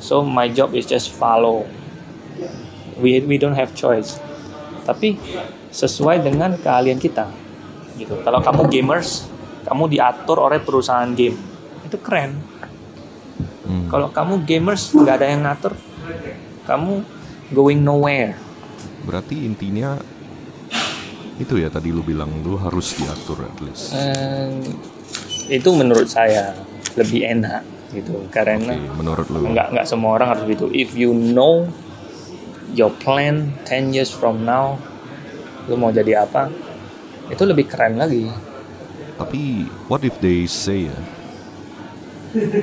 So 0.02 0.24
my 0.24 0.50
job 0.50 0.74
is 0.74 0.88
just 0.88 1.14
follow. 1.14 1.68
We 2.98 3.22
we 3.22 3.38
don't 3.38 3.54
have 3.54 3.76
choice. 3.76 4.18
Tapi 4.82 5.16
sesuai 5.70 6.22
dengan 6.22 6.58
keahlian 6.58 6.98
kita. 6.98 7.30
Gitu. 7.96 8.18
Kalau 8.24 8.40
kamu 8.42 8.62
gamers, 8.68 9.30
kamu 9.64 9.88
diatur 9.92 10.42
oleh 10.42 10.58
perusahaan 10.58 11.08
game. 11.14 11.38
Itu 11.86 11.98
keren. 12.02 12.38
Hmm. 13.62 13.86
Kalau 13.88 14.10
kamu 14.10 14.42
gamers 14.42 14.90
nggak 14.90 15.16
ada 15.22 15.26
yang 15.30 15.42
ngatur, 15.46 15.72
kamu 16.66 17.06
going 17.54 17.80
nowhere. 17.80 18.34
Berarti 19.06 19.46
intinya 19.46 19.98
itu 21.40 21.58
ya 21.58 21.72
tadi 21.72 21.90
lu 21.90 22.04
bilang 22.04 22.30
lu 22.42 22.58
harus 22.58 22.94
diatur 22.98 23.46
at 23.46 23.58
least. 23.64 23.94
Eh, 23.96 24.50
itu 25.58 25.68
menurut 25.74 26.06
saya 26.06 26.54
lebih 26.94 27.24
enak 27.24 27.62
gitu 27.92 28.24
karena 28.32 28.72
Oke, 28.72 29.04
menurut 29.04 29.26
lu. 29.28 29.52
nggak 29.52 29.66
nggak 29.76 29.86
semua 29.88 30.16
orang 30.16 30.32
harus 30.32 30.44
gitu 30.48 30.66
if 30.72 30.96
you 30.96 31.12
know 31.12 31.68
your 32.72 32.92
plan 33.00 33.52
10 33.68 33.92
years 33.92 34.10
from 34.10 34.44
now 34.44 34.76
lu 35.70 35.78
mau 35.78 35.94
jadi 35.94 36.26
apa 36.26 36.50
itu 37.30 37.42
lebih 37.46 37.70
keren 37.70 37.96
lagi. 37.96 38.28
Tapi 39.16 39.64
what 39.86 40.02
if 40.02 40.18
they 40.18 40.44
say 40.44 40.90
ya 40.90 40.98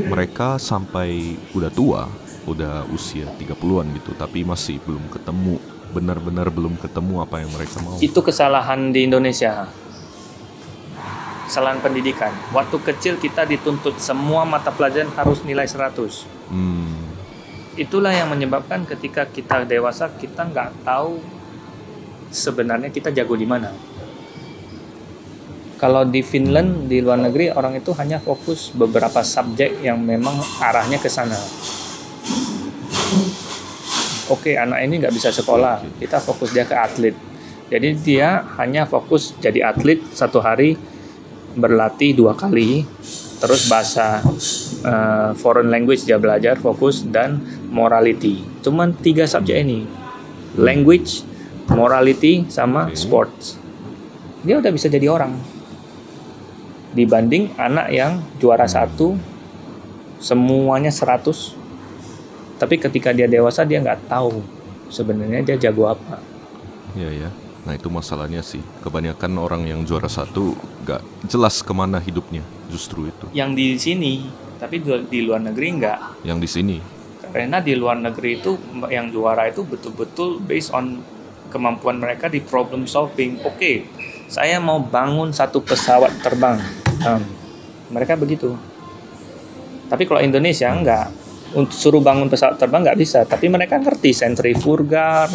mereka 0.09 0.57
sampai 0.57 1.37
udah 1.53 1.69
tua, 1.69 2.09
udah 2.49 2.89
usia 2.89 3.29
30-an 3.37 3.85
gitu, 4.01 4.17
tapi 4.17 4.41
masih 4.41 4.81
belum 4.81 5.05
ketemu 5.13 5.61
benar-benar 5.89 6.49
belum 6.53 6.77
ketemu 6.77 7.21
apa 7.21 7.41
yang 7.41 7.49
mereka 7.53 7.81
mau. 7.81 7.97
itu 7.97 8.19
kesalahan 8.21 8.93
di 8.93 9.05
Indonesia. 9.09 9.69
Kesalahan 11.49 11.81
pendidikan. 11.81 12.29
Waktu 12.53 12.77
kecil 12.81 13.17
kita 13.17 13.41
dituntut 13.45 13.97
semua 13.97 14.45
mata 14.45 14.69
pelajaran 14.69 15.09
harus 15.17 15.41
nilai 15.41 15.65
100 15.65 16.25
Hmm, 16.49 16.98
itulah 17.79 18.12
yang 18.12 18.27
menyebabkan 18.27 18.83
ketika 18.83 19.24
kita 19.24 19.63
dewasa 19.63 20.12
kita 20.19 20.43
nggak 20.43 20.83
tahu 20.83 21.24
sebenarnya 22.27 22.91
kita 22.91 23.09
jago 23.15 23.39
di 23.39 23.48
mana. 23.48 23.71
Kalau 25.79 26.03
di 26.03 26.19
Finland 26.19 26.91
di 26.91 27.00
luar 27.00 27.24
negeri 27.24 27.55
orang 27.55 27.79
itu 27.79 27.95
hanya 27.95 28.19
fokus 28.19 28.75
beberapa 28.75 29.24
subjek 29.24 29.79
yang 29.79 29.95
memang 30.03 30.36
arahnya 30.59 31.00
ke 31.00 31.07
sana. 31.07 31.39
Oke, 34.27 34.59
anak 34.59 34.83
ini 34.83 35.00
nggak 35.00 35.15
bisa 35.15 35.31
sekolah, 35.31 35.79
kita 35.98 36.19
fokus 36.19 36.51
dia 36.51 36.67
ke 36.67 36.75
atlet. 36.75 37.15
Jadi 37.71 37.95
dia 37.95 38.43
hanya 38.59 38.83
fokus 38.86 39.33
jadi 39.39 39.71
atlet 39.71 40.03
satu 40.12 40.43
hari 40.43 40.75
berlatih 41.55 42.12
dua 42.12 42.36
kali, 42.36 42.83
terus 43.39 43.71
bahasa 43.71 44.19
eh, 44.83 45.31
foreign 45.39 45.71
language 45.71 46.03
dia 46.03 46.19
belajar 46.19 46.59
fokus 46.59 47.07
dan 47.07 47.39
morality. 47.69 48.41
Cuman 48.65 48.91
tiga 48.97 49.29
subjek 49.29 49.61
ini, 49.63 49.85
language, 50.57 51.23
morality, 51.71 52.49
sama 52.49 52.89
Oke. 52.89 52.97
sports. 52.97 53.55
Dia 54.41 54.57
udah 54.57 54.71
bisa 54.73 54.89
jadi 54.89 55.07
orang. 55.07 55.38
Dibanding 56.89 57.53
anak 57.55 57.88
yang 57.93 58.19
juara 58.41 58.65
satu, 58.65 59.15
semuanya 60.17 60.89
100. 60.89 61.53
Tapi 62.59 62.75
ketika 62.75 63.15
dia 63.15 63.29
dewasa 63.29 63.63
dia 63.63 63.79
nggak 63.79 64.11
tahu 64.11 64.43
sebenarnya 64.91 65.45
dia 65.45 65.69
jago 65.69 65.88
apa. 65.88 66.19
ya 66.97 67.07
ya. 67.13 67.29
Nah 67.63 67.77
itu 67.77 67.88
masalahnya 67.88 68.41
sih. 68.41 68.59
Kebanyakan 68.81 69.38
orang 69.38 69.63
yang 69.69 69.85
juara 69.85 70.09
satu 70.09 70.57
gak 70.83 71.05
jelas 71.29 71.61
ke 71.61 71.69
mana 71.69 72.01
hidupnya. 72.01 72.41
Justru 72.67 73.07
itu. 73.07 73.29
Yang 73.31 73.51
di 73.53 73.67
sini, 73.77 74.13
tapi 74.57 74.81
di 74.81 74.89
di 75.07 75.19
luar 75.21 75.39
negeri 75.45 75.67
nggak. 75.77 76.25
Yang 76.25 76.39
di 76.41 76.49
sini. 76.49 76.77
Karena 77.29 77.62
di 77.62 77.77
luar 77.77 78.01
negeri 78.01 78.41
itu 78.41 78.57
yang 78.89 79.13
juara 79.13 79.45
itu 79.50 79.62
betul-betul 79.62 80.41
based 80.41 80.74
on 80.74 81.01
kemampuan 81.50 82.01
mereka 82.01 82.29
di 82.29 82.41
problem 82.41 82.86
solving. 82.86 83.41
Oke, 83.45 83.86
saya 84.29 84.62
mau 84.62 84.81
bangun 84.81 85.33
satu 85.33 85.62
pesawat 85.62 86.21
terbang. 86.21 86.57
Um, 87.05 87.21
mereka 87.89 88.17
begitu. 88.17 88.53
Tapi 89.89 90.05
kalau 90.05 90.21
Indonesia 90.21 90.69
enggak. 90.69 91.09
Untuk 91.50 91.74
suruh 91.74 91.98
bangun 91.98 92.29
pesawat 92.29 92.62
terbang 92.62 92.86
nggak 92.86 93.00
bisa. 93.01 93.25
Tapi 93.25 93.50
mereka 93.50 93.81
ngerti 93.81 94.13
sentrifugal, 94.13 95.33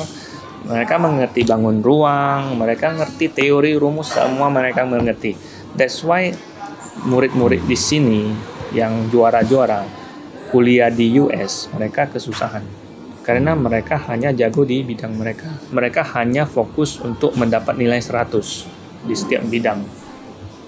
mereka 0.63 0.95
mengerti 0.95 1.43
bangun 1.43 1.83
ruang, 1.83 2.55
mereka 2.55 2.95
ngerti 2.95 3.35
teori 3.35 3.75
rumus 3.75 4.15
semua 4.15 4.47
mereka 4.47 4.87
mengerti. 4.87 5.35
That's 5.75 6.07
why 6.07 6.31
murid-murid 7.03 7.67
di 7.67 7.75
sini 7.75 8.31
yang 8.71 9.11
juara-juara 9.11 10.04
kuliah 10.55 10.87
di 10.87 11.19
US 11.19 11.67
mereka 11.75 12.07
kesusahan 12.07 12.63
karena 13.25 13.57
mereka 13.57 13.97
hanya 14.13 14.31
jago 14.37 14.69
di 14.69 14.85
bidang 14.85 15.17
mereka. 15.17 15.49
Mereka 15.73 16.05
hanya 16.13 16.45
fokus 16.45 17.01
untuk 17.01 17.33
mendapat 17.41 17.73
nilai 17.81 17.97
100 17.97 18.69
di 19.09 19.17
setiap 19.17 19.41
bidang. 19.49 19.81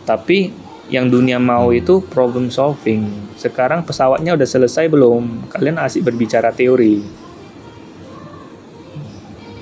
Tapi 0.08 0.50
yang 0.88 1.12
dunia 1.12 1.36
mau 1.36 1.68
itu 1.68 2.00
problem 2.00 2.48
solving. 2.48 3.12
Sekarang 3.36 3.84
pesawatnya 3.84 4.32
udah 4.32 4.48
selesai 4.48 4.88
belum? 4.88 5.52
Kalian 5.52 5.76
asik 5.76 6.08
berbicara 6.08 6.48
teori. 6.48 7.04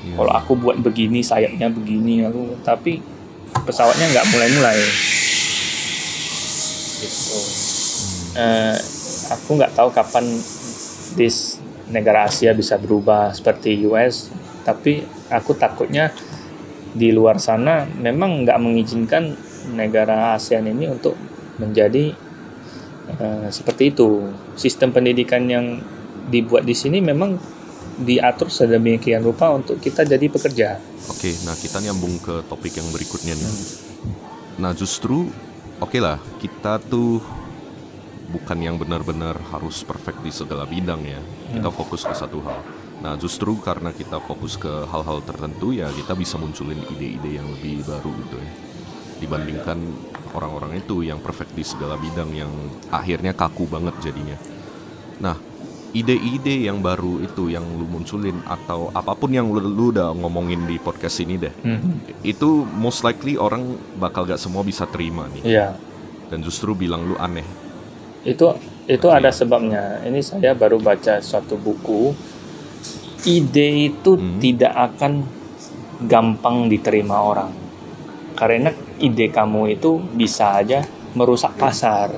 Ya. 0.07 0.15
Kalau 0.15 0.31
aku 0.31 0.55
buat 0.55 0.79
begini, 0.79 1.27
sayapnya 1.27 1.67
begini, 1.75 2.23
aku 2.23 2.63
tapi 2.63 3.03
pesawatnya 3.67 4.07
nggak 4.15 4.27
mulai-mulai. 4.31 4.79
Gitu. 7.03 7.39
Eh, 8.39 8.79
aku 9.31 9.61
nggak 9.61 9.73
tahu 9.77 9.89
kapan 9.95 10.25
dis 11.15 11.61
negara 11.89 12.27
Asia 12.27 12.57
bisa 12.57 12.81
berubah 12.81 13.31
seperti 13.33 13.85
US, 13.89 14.33
tapi 14.65 15.05
aku 15.31 15.53
takutnya 15.55 16.11
di 16.95 17.11
luar 17.11 17.43
sana 17.43 17.85
memang 17.87 18.47
nggak 18.47 18.59
mengizinkan 18.61 19.35
negara 19.75 20.37
ASEAN 20.37 20.69
ini 20.69 20.89
untuk 20.91 21.17
menjadi 21.59 22.15
Uh, 23.05 23.53
seperti 23.53 23.93
itu 23.93 24.33
sistem 24.57 24.89
pendidikan 24.89 25.45
yang 25.45 25.77
dibuat 26.33 26.65
di 26.65 26.73
sini 26.73 27.05
memang 27.05 27.37
diatur 28.01 28.49
sedemikian 28.49 29.21
rupa 29.21 29.53
untuk 29.53 29.77
kita 29.77 30.09
jadi 30.09 30.25
pekerja. 30.33 30.81
Oke, 31.13 31.37
nah 31.45 31.53
kita 31.53 31.85
nyambung 31.85 32.17
ke 32.19 32.43
topik 32.49 32.81
yang 32.81 32.89
berikutnya 32.89 33.37
nih. 33.37 33.55
Nah 34.57 34.73
justru 34.73 35.29
oke 35.79 35.93
okay 35.93 36.01
lah 36.01 36.17
kita 36.41 36.81
tuh 36.81 37.21
bukan 38.35 38.59
yang 38.59 38.75
benar-benar 38.75 39.39
harus 39.55 39.87
perfect 39.87 40.19
di 40.27 40.35
segala 40.35 40.67
bidang 40.67 41.07
ya. 41.07 41.23
Kita 41.55 41.71
fokus 41.71 42.03
ke 42.03 42.11
satu 42.11 42.43
hal. 42.43 42.59
Nah 43.07 43.15
justru 43.15 43.55
karena 43.63 43.95
kita 43.95 44.19
fokus 44.19 44.59
ke 44.59 44.91
hal-hal 44.91 45.23
tertentu 45.23 45.71
ya 45.71 45.87
kita 45.95 46.19
bisa 46.19 46.35
munculin 46.35 46.83
ide-ide 46.91 47.39
yang 47.39 47.47
lebih 47.55 47.87
baru 47.87 48.11
gitu 48.27 48.37
ya. 48.43 48.53
Dibandingkan 49.23 49.79
orang-orang 50.35 50.83
itu 50.83 51.07
yang 51.07 51.23
perfect 51.23 51.55
di 51.55 51.63
segala 51.63 51.95
bidang 51.95 52.35
yang 52.35 52.51
akhirnya 52.91 53.31
kaku 53.31 53.71
banget 53.71 53.95
jadinya. 54.03 54.35
Nah 55.23 55.39
ide-ide 55.95 56.67
yang 56.67 56.83
baru 56.83 57.23
itu 57.23 57.55
yang 57.55 57.63
lu 57.79 57.87
munculin 57.87 58.43
atau 58.51 58.91
apa 58.91 59.15
pun 59.15 59.31
yang 59.31 59.47
lu, 59.47 59.63
lu 59.63 59.95
udah 59.95 60.11
ngomongin 60.11 60.67
di 60.67 60.83
podcast 60.83 61.23
ini 61.23 61.39
deh 61.39 61.55
hmm. 61.55 62.27
itu 62.27 62.67
most 62.67 63.07
likely 63.07 63.39
orang 63.39 63.79
bakal 63.95 64.27
gak 64.27 64.43
semua 64.43 64.67
bisa 64.67 64.91
terima 64.91 65.31
nih 65.31 65.55
Iya. 65.55 65.79
dan 66.35 66.43
justru 66.43 66.75
bilang 66.75 67.07
lu 67.07 67.15
aneh 67.15 67.47
itu 68.25 68.47
itu 68.85 69.07
Oke. 69.09 69.17
ada 69.17 69.31
sebabnya. 69.33 70.01
Ini 70.05 70.21
saya 70.21 70.53
baru 70.57 70.81
baca 70.81 71.21
suatu 71.21 71.57
buku. 71.57 72.13
Ide 73.25 73.89
itu 73.89 74.21
Hmm. 74.21 74.37
tidak 74.41 74.73
akan 74.73 75.25
gampang 76.05 76.69
diterima 76.69 77.17
orang. 77.25 77.53
Karena 78.37 78.69
ide 79.01 79.33
kamu 79.33 79.79
itu 79.81 79.97
bisa 80.13 80.61
aja 80.61 80.85
merusak 81.17 81.57
pasar. 81.57 82.13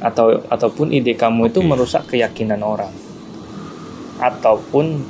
Atau 0.00 0.40
ataupun 0.48 0.92
ide 0.92 1.12
kamu 1.12 1.52
itu 1.52 1.60
merusak 1.60 2.08
keyakinan 2.08 2.64
orang. 2.64 2.92
Ataupun 4.16 5.04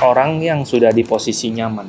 orang 0.00 0.40
yang 0.40 0.64
sudah 0.64 0.88
di 0.92 1.04
posisi 1.04 1.52
nyaman. 1.52 1.88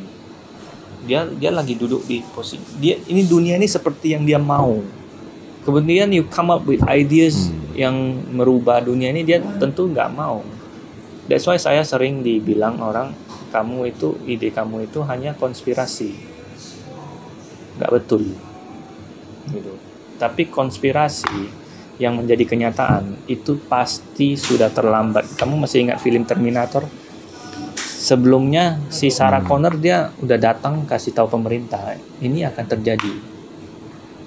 Dia 1.07 1.23
dia 1.31 1.51
lagi 1.55 1.79
duduk 1.79 2.03
di 2.05 2.19
posisi 2.21 2.61
dia 2.77 2.93
ini 3.09 3.25
dunia 3.25 3.55
ini 3.57 3.65
seperti 3.65 4.13
yang 4.13 4.21
dia 4.21 4.37
mau 4.37 5.00
kemudian 5.61 6.09
you 6.09 6.25
come 6.27 6.49
up 6.49 6.65
with 6.65 6.81
ideas 6.89 7.49
Hmm. 7.49 7.59
yang 7.77 7.95
merubah 8.35 8.83
dunia 8.83 9.15
ini 9.15 9.23
dia 9.23 9.39
tentu 9.39 9.87
nggak 9.87 10.11
mau. 10.11 10.43
That's 11.31 11.47
why 11.47 11.55
saya 11.55 11.87
sering 11.87 12.19
dibilang 12.19 12.81
orang 12.83 13.15
kamu 13.55 13.95
itu 13.95 14.19
ide 14.27 14.51
kamu 14.51 14.91
itu 14.91 14.99
hanya 15.07 15.31
konspirasi. 15.37 16.11
Nggak 17.79 17.91
betul. 17.95 18.27
Gitu. 19.47 19.73
Tapi 20.19 20.51
konspirasi 20.51 21.63
yang 21.97 22.19
menjadi 22.19 22.43
kenyataan 22.43 23.23
itu 23.29 23.55
pasti 23.69 24.35
sudah 24.35 24.67
terlambat. 24.73 25.37
Kamu 25.39 25.55
masih 25.55 25.87
ingat 25.87 26.03
film 26.03 26.27
Terminator? 26.27 26.83
Sebelumnya 27.77 28.81
si 28.91 29.07
Sarah 29.13 29.39
Hmm. 29.45 29.47
Connor 29.47 29.79
dia 29.79 30.09
udah 30.19 30.35
datang 30.35 30.83
kasih 30.89 31.13
tahu 31.15 31.31
pemerintah 31.37 31.95
ini 32.19 32.43
akan 32.43 32.65
terjadi 32.67 33.30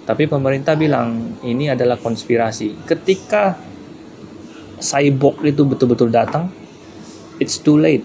tapi 0.04 0.28
pemerintah 0.28 0.76
bilang 0.76 1.40
ini 1.40 1.72
adalah 1.72 1.96
konspirasi. 1.96 2.84
Ketika 2.84 3.56
cyborg 4.80 5.40
itu 5.48 5.64
betul-betul 5.64 6.12
datang 6.12 6.52
it's 7.40 7.56
too 7.56 7.80
late. 7.80 8.04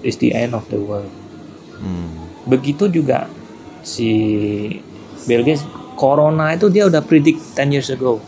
It's 0.00 0.16
the 0.16 0.32
end 0.32 0.56
of 0.56 0.64
the 0.72 0.80
world. 0.80 1.12
Hmm. 1.78 2.18
begitu 2.48 2.88
juga 2.90 3.30
si 3.84 4.10
Bill 5.28 5.44
Gates 5.44 5.62
corona 5.94 6.56
itu 6.56 6.72
dia 6.72 6.88
udah 6.88 7.04
predict 7.04 7.54
10 7.54 7.74
years 7.76 7.92
ago. 7.92 8.18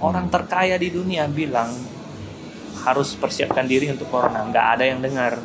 Orang 0.00 0.32
terkaya 0.32 0.80
di 0.80 0.88
dunia 0.90 1.28
bilang 1.28 1.70
harus 2.82 3.12
persiapkan 3.14 3.68
diri 3.68 3.92
untuk 3.92 4.08
corona. 4.08 4.48
Nggak 4.48 4.66
ada 4.78 4.84
yang 4.88 5.00
dengar. 5.04 5.36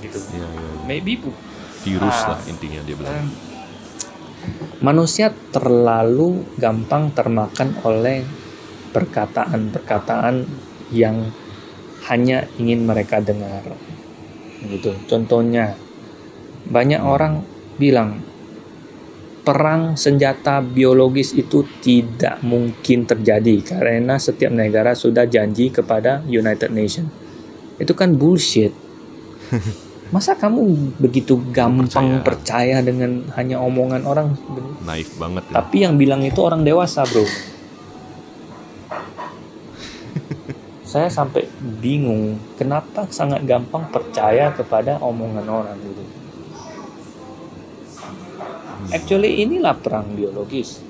Gitu. 0.00 0.18
Ya, 0.34 0.42
ya, 0.42 0.48
ya. 0.50 0.72
maybe 0.88 1.14
bu 1.20 1.30
virus 1.82 2.18
Ah. 2.26 2.34
lah 2.34 2.40
intinya 2.48 2.80
dia 2.86 2.96
bilang 2.96 3.12
Em, 3.12 3.28
manusia 4.82 5.30
terlalu 5.54 6.42
gampang 6.58 7.14
termakan 7.14 7.78
oleh 7.86 8.26
perkataan-perkataan 8.92 10.44
yang 10.92 11.30
hanya 12.10 12.50
ingin 12.58 12.84
mereka 12.84 13.22
dengar. 13.22 13.62
Gitu. 14.62 14.94
Contohnya, 15.06 15.74
banyak 16.68 17.00
orang 17.02 17.42
bilang 17.78 18.20
perang 19.42 19.98
senjata 19.98 20.62
biologis 20.62 21.34
itu 21.34 21.66
tidak 21.82 22.38
mungkin 22.46 23.02
terjadi 23.10 23.74
karena 23.74 24.14
setiap 24.14 24.54
negara 24.54 24.94
sudah 24.94 25.26
janji 25.26 25.74
kepada 25.74 26.22
United 26.30 26.70
Nations. 26.70 27.10
Itu 27.78 27.98
kan 27.98 28.14
bullshit. 28.14 28.70
Masa 30.12 30.36
kamu 30.36 30.92
begitu 31.00 31.40
gampang 31.56 32.20
percaya, 32.20 32.84
dengan 32.84 33.24
hanya 33.32 33.56
omongan 33.56 34.04
orang? 34.04 34.36
naif 34.84 35.16
banget 35.16 35.40
ya 35.48 35.52
Tapi 35.56 35.76
yang 35.88 35.96
bilang 35.96 36.20
itu 36.20 36.36
orang 36.44 36.60
dewasa, 36.68 37.00
bro. 37.08 37.24
Saya 40.92 41.08
sampai 41.08 41.48
bingung 41.80 42.36
kenapa 42.60 43.08
sangat 43.08 43.40
gampang 43.48 43.88
percaya 43.88 44.52
kepada 44.52 45.00
omongan 45.00 45.48
orang 45.48 45.80
gitu. 45.80 46.04
Actually 48.92 49.40
inilah 49.40 49.72
perang 49.80 50.12
biologis. 50.12 50.84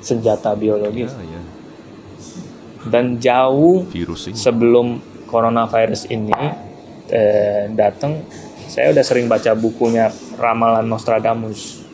Senjata 0.00 0.56
biologis. 0.56 1.12
ya, 1.20 1.36
ya. 1.36 1.42
Dan 2.88 3.20
jauh 3.20 3.84
virus 3.92 4.32
ini 4.32 4.40
sebelum 4.40 5.04
coronavirus 5.28 6.08
ini 6.08 6.32
eh, 7.12 7.68
datang, 7.70 8.24
saya 8.66 8.88
udah 8.88 9.04
sering 9.04 9.28
baca 9.28 9.52
bukunya 9.52 10.08
Ramalan 10.34 10.88
Nostradamus. 10.88 11.84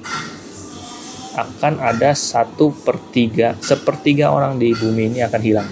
Akan 1.35 1.79
ada 1.79 2.15
satu 2.15 2.75
per 2.75 2.99
tiga, 3.11 3.55
sepertiga 3.59 4.31
orang 4.31 4.59
di 4.59 4.73
bumi 4.73 5.07
ini 5.09 5.21
akan 5.21 5.41
hilang. 5.41 5.69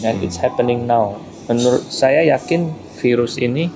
Dan 0.00 0.18
it's 0.20 0.36
happening 0.36 0.84
now. 0.84 1.18
Menurut 1.46 1.86
saya 1.86 2.22
yakin 2.24 2.70
virus 2.98 3.34
ini, 3.36 3.70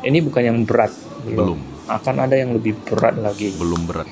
ini 0.00 0.18
bukan 0.18 0.42
yang 0.42 0.58
berat. 0.62 0.90
gitu. 1.20 1.36
belum 1.36 1.58
Akan 1.86 2.16
ada 2.16 2.32
yang 2.32 2.54
lebih 2.54 2.78
berat 2.82 3.18
lagi. 3.18 3.50
belum 3.52 3.84
berat 3.84 4.08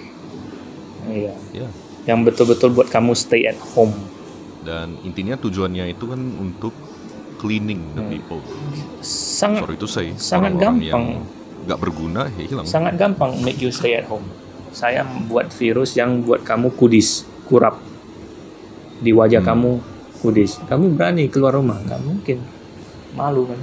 Iya. 1.06 1.32
ya 1.54 1.68
Yang 2.04 2.18
betul-betul 2.28 2.74
buat 2.74 2.88
kamu 2.88 3.14
stay 3.14 3.46
at 3.46 3.56
home. 3.72 3.94
dan 4.58 4.98
intinya 5.00 5.32
tujuannya 5.32 5.88
itu 5.88 6.04
kan 6.04 6.20
untuk 6.36 6.74
cleaning 7.38 7.80
the 7.94 8.02
Hmm. 8.02 8.10
people 8.10 8.40
Sangat 9.00 9.62
sorry 9.64 9.74
itu 9.74 9.86
saya 9.86 10.10
sangat 10.14 10.52
gampang. 10.58 11.22
nggak 11.64 11.78
berguna 11.78 12.26
ya 12.34 12.44
hilang 12.44 12.66
sangat 12.66 12.94
gampang 12.94 13.38
make 13.40 13.58
you 13.58 13.70
stay 13.70 13.94
at 13.94 14.04
home. 14.04 14.26
Saya 14.68 15.00
membuat 15.00 15.48
virus 15.50 15.94
yang 15.94 16.20
buat 16.20 16.44
kamu 16.44 16.74
kudis, 16.74 17.24
kurap 17.44 17.80
di 18.98 19.10
wajah 19.10 19.40
Hmm. 19.40 19.48
kamu 19.48 19.70
kudis. 20.18 20.60
Kamu 20.62 20.92
berani 20.92 21.26
keluar 21.26 21.54
rumah? 21.54 21.78
Nggak 21.78 22.00
mungkin, 22.02 22.38
malu 23.14 23.46
kan? 23.46 23.60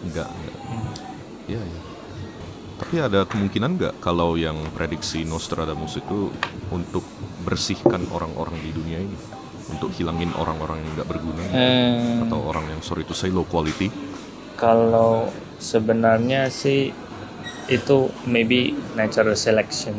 Enggak, 0.00 0.28
enggak. 0.30 0.56
Hmm. 0.64 0.90
Iya, 1.44 1.60
iya. 1.60 1.80
Tapi 2.80 2.94
ada 2.96 3.20
kemungkinan 3.22 3.70
nggak 3.76 3.94
kalau 4.00 4.32
yang 4.34 4.56
prediksi 4.72 5.28
Nostradamus 5.28 6.00
itu 6.00 6.32
untuk 6.70 7.04
bersihkan 7.42 8.08
orang-orang 8.08 8.56
di 8.56 8.70
dunia 8.72 8.96
ini, 8.96 9.16
untuk 9.68 9.92
hilangin 9.92 10.32
orang-orang 10.34 10.80
yang 10.80 10.90
nggak 10.94 11.08
berguna 11.08 11.42
Eh, 11.50 12.24
atau 12.24 12.40
orang 12.46 12.64
yang 12.68 12.80
sorry 12.80 13.04
to 13.04 13.12
say 13.12 13.28
low 13.28 13.44
quality? 13.44 13.92
kalau 14.54 15.28
sebenarnya 15.56 16.48
sih 16.48 16.92
itu 17.66 17.98
maybe 18.24 18.72
natural 18.92 19.32
selection. 19.32 19.96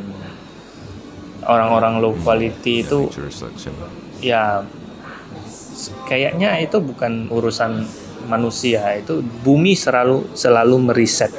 Orang-orang 1.41 1.97
low 1.97 2.13
quality 2.15 2.85
itu 2.85 3.09
Nature 3.09 3.33
selection. 3.33 3.73
ya 4.21 4.61
kayaknya 6.05 6.61
itu 6.61 6.77
bukan 6.77 7.25
urusan 7.27 7.81
manusia 8.29 8.85
itu 8.93 9.25
bumi 9.41 9.73
selalu 9.73 10.29
selalu 10.33 10.77
meriset 10.77 11.33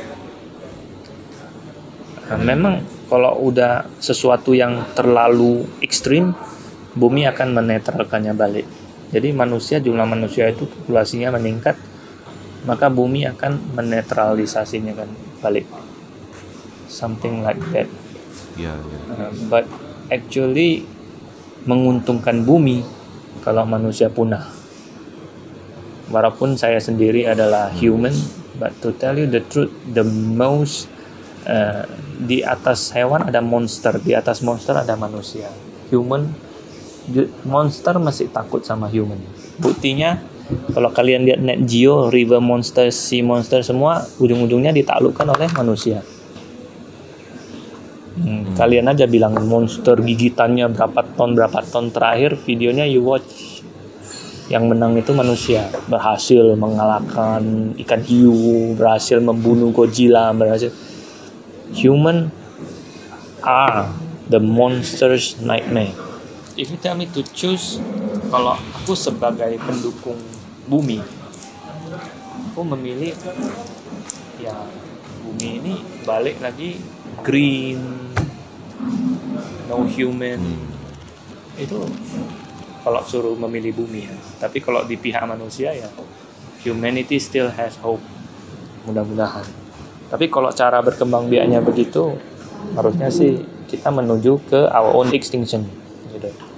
Nah, 2.23 2.41
memang 2.41 2.81
kalau 3.07 3.45
udah 3.45 3.85
sesuatu 4.01 4.51
yang 4.51 4.89
terlalu 4.97 5.69
ekstrim 5.79 6.33
bumi 6.97 7.29
akan 7.29 7.57
menetralkannya 7.57 8.35
balik. 8.37 8.67
Jadi 9.13 9.29
manusia 9.37 9.77
jumlah 9.77 10.09
manusia 10.09 10.49
itu 10.49 10.65
populasinya 10.65 11.37
meningkat 11.37 11.77
maka 12.63 12.87
bumi 12.87 13.27
akan 13.27 13.75
menetralisasinya 13.75 14.95
kan 14.95 15.11
balik. 15.43 15.67
Something 16.87 17.43
like 17.43 17.61
that. 17.75 17.89
Iya, 18.55 18.77
iya. 18.77 18.99
Uh, 19.11 19.33
but 19.49 19.67
actually 20.13 20.87
menguntungkan 21.67 22.47
bumi 22.47 22.87
kalau 23.43 23.67
manusia 23.67 24.07
punah. 24.13 24.47
Walaupun 26.13 26.61
saya 26.61 26.77
sendiri 26.77 27.25
adalah 27.25 27.73
human, 27.73 28.13
but 28.61 28.71
to 28.85 28.93
tell 29.01 29.17
you 29.17 29.25
the 29.25 29.41
truth, 29.49 29.73
the 29.97 30.05
most 30.37 30.93
eh, 31.49 31.89
di 32.21 32.45
atas 32.45 32.93
hewan 32.93 33.25
ada 33.25 33.41
monster 33.41 33.97
di 33.97 34.13
atas 34.13 34.45
monster 34.45 34.77
ada 34.77 34.93
manusia. 34.93 35.49
Human 35.89 36.29
monster 37.43 37.99
masih 37.99 38.31
takut 38.31 38.63
sama 38.63 38.87
human. 38.87 39.19
Buktinya 39.59 40.23
kalau 40.73 40.91
kalian 40.93 41.25
lihat 41.25 41.41
net 41.41 41.65
geo 41.65 42.13
river 42.13 42.43
monster 42.43 42.93
sea 42.93 43.25
monster 43.25 43.65
semua 43.65 44.05
ujung-ujungnya 44.21 44.75
ditaklukkan 44.75 45.27
oleh 45.33 45.49
manusia. 45.57 46.05
Hmm, 48.13 48.53
Kalian 48.53 48.93
aja 48.93 49.09
bilang 49.09 49.33
monster 49.49 49.97
gigitannya 49.97 50.69
berapa 50.69 51.01
ton 51.17 51.33
berapa 51.33 51.65
ton 51.65 51.89
terakhir 51.89 52.37
videonya 52.45 52.85
you 52.85 53.03
watch. 53.03 53.65
Yang 54.53 54.65
menang 54.69 54.93
itu 55.01 55.17
manusia. 55.17 55.73
Berhasil 55.89 56.45
mengalahkan 56.59 57.73
ikan 57.73 58.03
hiu 58.05 58.77
berhasil 58.77 59.17
membunuh 59.17 59.73
Godzilla 59.73 60.29
berhasil. 60.37 60.69
Human 61.73 62.29
are 63.41 63.89
the 64.29 64.37
monster's 64.37 65.41
nightmare 65.41 66.12
if 66.63 66.71
you 66.71 66.79
tell 66.79 66.95
me 66.95 67.11
to 67.11 67.27
choose 67.35 67.83
kalau 68.31 68.55
aku 68.55 68.95
sebagai 68.95 69.59
pendukung 69.59 70.23
bumi 70.71 71.03
aku 72.55 72.63
memilih 72.63 73.11
ya 74.39 74.55
bumi 75.27 75.49
ini 75.59 75.75
balik 76.07 76.39
lagi 76.39 76.79
green 77.27 78.13
no 79.73 79.87
human. 79.89 80.41
Itu 81.57 81.87
kalau 82.83 83.01
suruh 83.07 83.37
memilih 83.39 83.73
bumi 83.73 84.05
ya. 84.05 84.15
Tapi 84.43 84.59
kalau 84.61 84.85
di 84.85 84.99
pihak 84.99 85.23
manusia 85.25 85.73
ya 85.73 85.89
humanity 86.67 87.17
still 87.17 87.49
has 87.49 87.79
hope. 87.81 88.03
Mudah-mudahan. 88.85 89.47
Tapi 90.13 90.29
kalau 90.29 90.53
cara 90.53 90.83
berkembang 90.85 91.31
biaknya 91.31 91.65
begitu 91.65 92.19
harusnya 92.77 93.09
sih 93.09 93.41
kita 93.71 93.89
menuju 93.89 94.43
ke 94.51 94.61
our 94.69 94.93
own 94.93 95.09
extinction. 95.17 95.65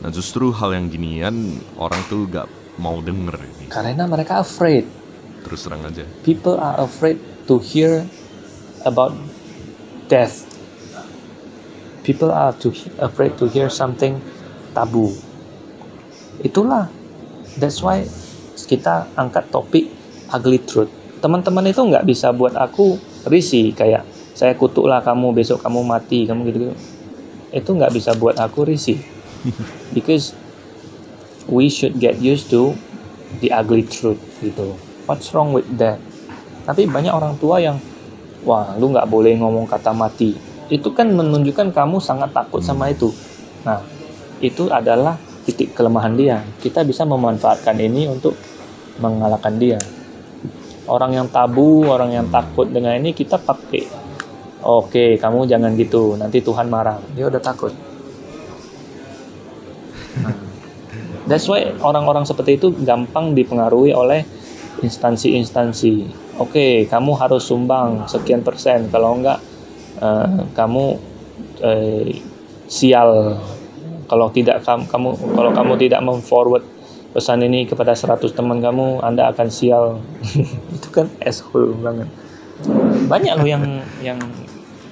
Nah 0.05 0.13
justru 0.13 0.53
hal 0.53 0.77
yang 0.77 0.93
ginian 0.93 1.57
orang 1.81 1.97
tuh 2.13 2.29
gak 2.29 2.45
mau 2.77 3.01
denger 3.01 3.41
ini. 3.41 3.73
karena 3.73 4.05
mereka 4.05 4.45
afraid 4.45 4.85
Terus 5.49 5.65
terang 5.65 5.81
aja. 5.81 6.05
people 6.21 6.61
are 6.61 6.77
afraid 6.85 7.17
to 7.49 7.57
hear 7.57 8.05
about 8.85 9.17
death. 10.13 10.45
People 12.05 12.29
are 12.29 12.53
to 12.61 12.69
afraid 13.01 13.33
to 13.41 13.49
hear 13.49 13.73
something 13.73 14.21
tabu. 14.77 15.09
Itulah 16.45 16.93
that's 17.57 17.81
why 17.81 18.05
kita 18.69 19.09
angkat 19.17 19.49
topik 19.49 19.89
ugly 20.29 20.61
truth. 20.61 20.93
Teman-teman 21.25 21.65
itu 21.73 21.81
nggak 21.81 22.05
bisa 22.05 22.29
buat 22.37 22.53
aku 22.53 23.01
risih 23.25 23.73
kayak 23.73 24.05
saya 24.37 24.53
kutuklah 24.53 25.01
kamu 25.01 25.33
besok 25.33 25.65
kamu 25.65 25.81
mati 25.81 26.29
kamu 26.29 26.53
gitu-gitu. 26.53 26.77
Itu 27.49 27.73
nggak 27.73 27.93
bisa 27.97 28.13
buat 28.13 28.37
aku 28.37 28.69
risih. 28.69 29.14
Because 29.97 30.33
we 31.49 31.69
should 31.69 32.01
get 32.01 32.21
used 32.21 32.49
to 32.53 32.73
the 33.41 33.53
ugly 33.53 33.85
truth 33.85 34.21
gitu. 34.41 34.77
What's 35.05 35.33
wrong 35.37 35.53
with 35.53 35.69
that? 35.77 36.01
Tapi 36.65 36.89
banyak 36.89 37.13
orang 37.13 37.37
tua 37.37 37.61
yang 37.61 37.77
wah 38.45 38.73
lu 38.81 38.93
nggak 38.93 39.09
boleh 39.09 39.37
ngomong 39.37 39.69
kata 39.69 39.93
mati. 39.93 40.33
Itu 40.73 40.97
kan 40.97 41.13
menunjukkan 41.13 41.77
kamu 41.77 42.01
sangat 42.01 42.33
takut 42.33 42.65
sama 42.65 42.89
itu. 42.89 43.13
Nah, 43.69 43.85
itu 44.41 44.69
adalah 44.73 45.21
titik 45.45 45.77
kelemahan 45.77 46.17
dia. 46.17 46.41
Kita 46.61 46.81
bisa 46.89 47.05
memanfaatkan 47.05 47.77
ini 47.77 48.09
untuk 48.09 48.33
mengalahkan 48.97 49.55
dia. 49.61 49.77
Orang 50.89 51.17
yang 51.17 51.29
tabu, 51.29 51.85
orang 51.89 52.13
yang 52.13 52.27
takut 52.33 52.69
dengan 52.69 52.97
ini 52.97 53.13
kita 53.13 53.37
pakai. 53.41 53.85
Oke, 54.65 55.21
kamu 55.21 55.45
jangan 55.45 55.77
gitu. 55.77 56.17
Nanti 56.17 56.41
Tuhan 56.41 56.73
marah. 56.73 56.97
Dia 57.13 57.29
udah 57.29 57.41
takut. 57.41 57.73
That's 61.29 61.49
why 61.49 61.73
orang-orang 61.81 62.29
seperti 62.29 62.61
itu 62.61 62.69
gampang 62.85 63.33
dipengaruhi 63.33 63.97
oleh 63.97 64.29
instansi-instansi. 64.85 65.95
Oke, 66.37 66.85
kamu 66.91 67.17
harus 67.17 67.47
sumbang 67.47 68.05
sekian 68.11 68.45
persen. 68.45 68.93
Kalau 68.93 69.17
enggak, 69.17 69.41
eh, 70.03 70.45
kamu 70.53 70.85
eh, 71.65 72.21
sial. 72.69 73.41
Kalau 74.05 74.29
tidak 74.29 74.61
kamu, 74.69 74.85
kamu 74.85 75.09
kalau 75.33 75.51
kamu 75.57 75.73
tidak 75.81 76.01
memforward 76.05 76.65
pesan 77.17 77.41
ini 77.41 77.65
kepada 77.65 77.97
100 77.97 78.37
teman 78.37 78.61
kamu, 78.61 79.01
Anda 79.01 79.33
akan 79.33 79.49
sial. 79.49 80.05
itu 80.77 80.89
kan 80.93 81.09
asshole 81.25 81.73
banget. 81.81 82.11
Banyak 83.09 83.33
loh 83.41 83.49
yang 83.49 83.65
yang 84.05 84.21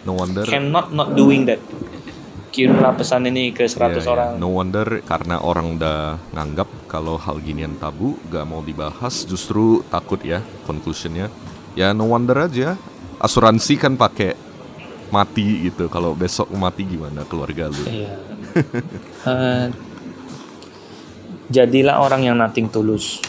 No 0.03 0.17
wonder. 0.19 0.43
cannot 0.49 0.91
not 0.97 1.13
doing 1.13 1.45
that. 1.45 1.61
Kirimlah 2.53 2.93
pesan 2.93 3.25
ini 3.27 3.49
ke 3.49 3.65
100 3.65 3.97
Ya, 3.97 4.05
ya. 4.05 4.09
orang. 4.13 4.31
No 4.37 4.53
wonder 4.53 5.01
karena 5.03 5.41
orang 5.41 5.81
udah 5.81 6.21
nganggap 6.31 6.69
kalau 6.85 7.17
hal 7.17 7.41
ginian 7.41 7.75
tabu 7.75 8.21
gak 8.29 8.45
mau 8.45 8.61
dibahas 8.61 9.25
justru 9.25 9.81
takut 9.89 10.21
ya 10.21 10.45
conclusionnya 10.63 11.33
ya 11.73 11.97
no 11.97 12.05
wonder 12.05 12.37
aja 12.37 12.77
asuransi 13.17 13.81
kan 13.81 13.97
pakai 13.97 14.37
mati 15.09 15.65
gitu 15.65 15.89
kalau 15.89 16.13
besok 16.13 16.53
mati 16.53 16.85
gimana 16.85 17.25
keluarga 17.25 17.73
lu 17.73 17.83
Iya. 17.85 18.13
Eh, 19.25 19.67
jadilah 21.49 22.01
orang 22.01 22.23
yang 22.23 22.37
nating 22.37 22.69
tulus. 22.69 23.23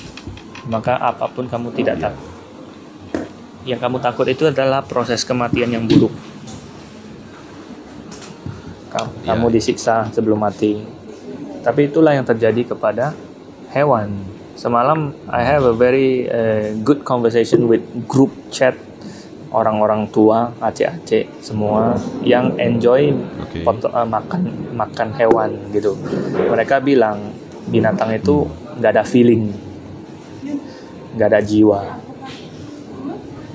Maka 0.65 0.95
apa 0.95 1.27
pun 1.27 1.45
kamu 1.45 1.71
tidak 1.71 1.95
Iya. 1.95 2.03
takut. 2.03 2.31
Yang 3.63 3.79
kamu 3.79 3.97
takut 3.99 4.27
itu 4.27 4.43
adalah 4.43 4.81
proses 4.81 5.23
kematian 5.23 5.69
yang 5.69 5.85
buruk. 5.85 6.11
Kamu, 9.23 9.31
Iya. 9.31 9.39
kamu 9.39 9.45
disiksa 9.55 9.95
sebelum 10.11 10.39
mati. 10.43 10.83
Tapi 11.63 11.87
itulah 11.87 12.11
yang 12.11 12.27
terjadi 12.27 12.75
kepada 12.75 13.15
hewan. 13.71 14.11
Semalam 14.59 15.15
I 15.31 15.41
have 15.47 15.63
a 15.63 15.71
very 15.71 16.27
eh, 16.27 16.75
good 16.83 17.07
conversation 17.07 17.71
with 17.71 17.81
group 18.05 18.35
chat 18.51 18.75
orang-orang 19.53 20.11
tua, 20.11 20.51
aceh-aceh 20.59 21.23
semua 21.39 21.95
yang 22.25 22.51
enjoy 22.59 23.15
Oke. 23.39 23.63
foto, 23.63 23.87
eh, 23.87 24.03
makan 24.03 24.41
makan 24.75 25.09
hewan 25.15 25.49
gitu. 25.71 25.95
Mereka 26.35 26.83
bilang 26.83 27.31
binatang 27.71 28.11
itu 28.11 28.43
nggak 28.75 28.91
ada 28.91 29.03
feeling, 29.07 29.55
nggak 31.15 31.27
ada 31.31 31.39
jiwa. 31.39 31.79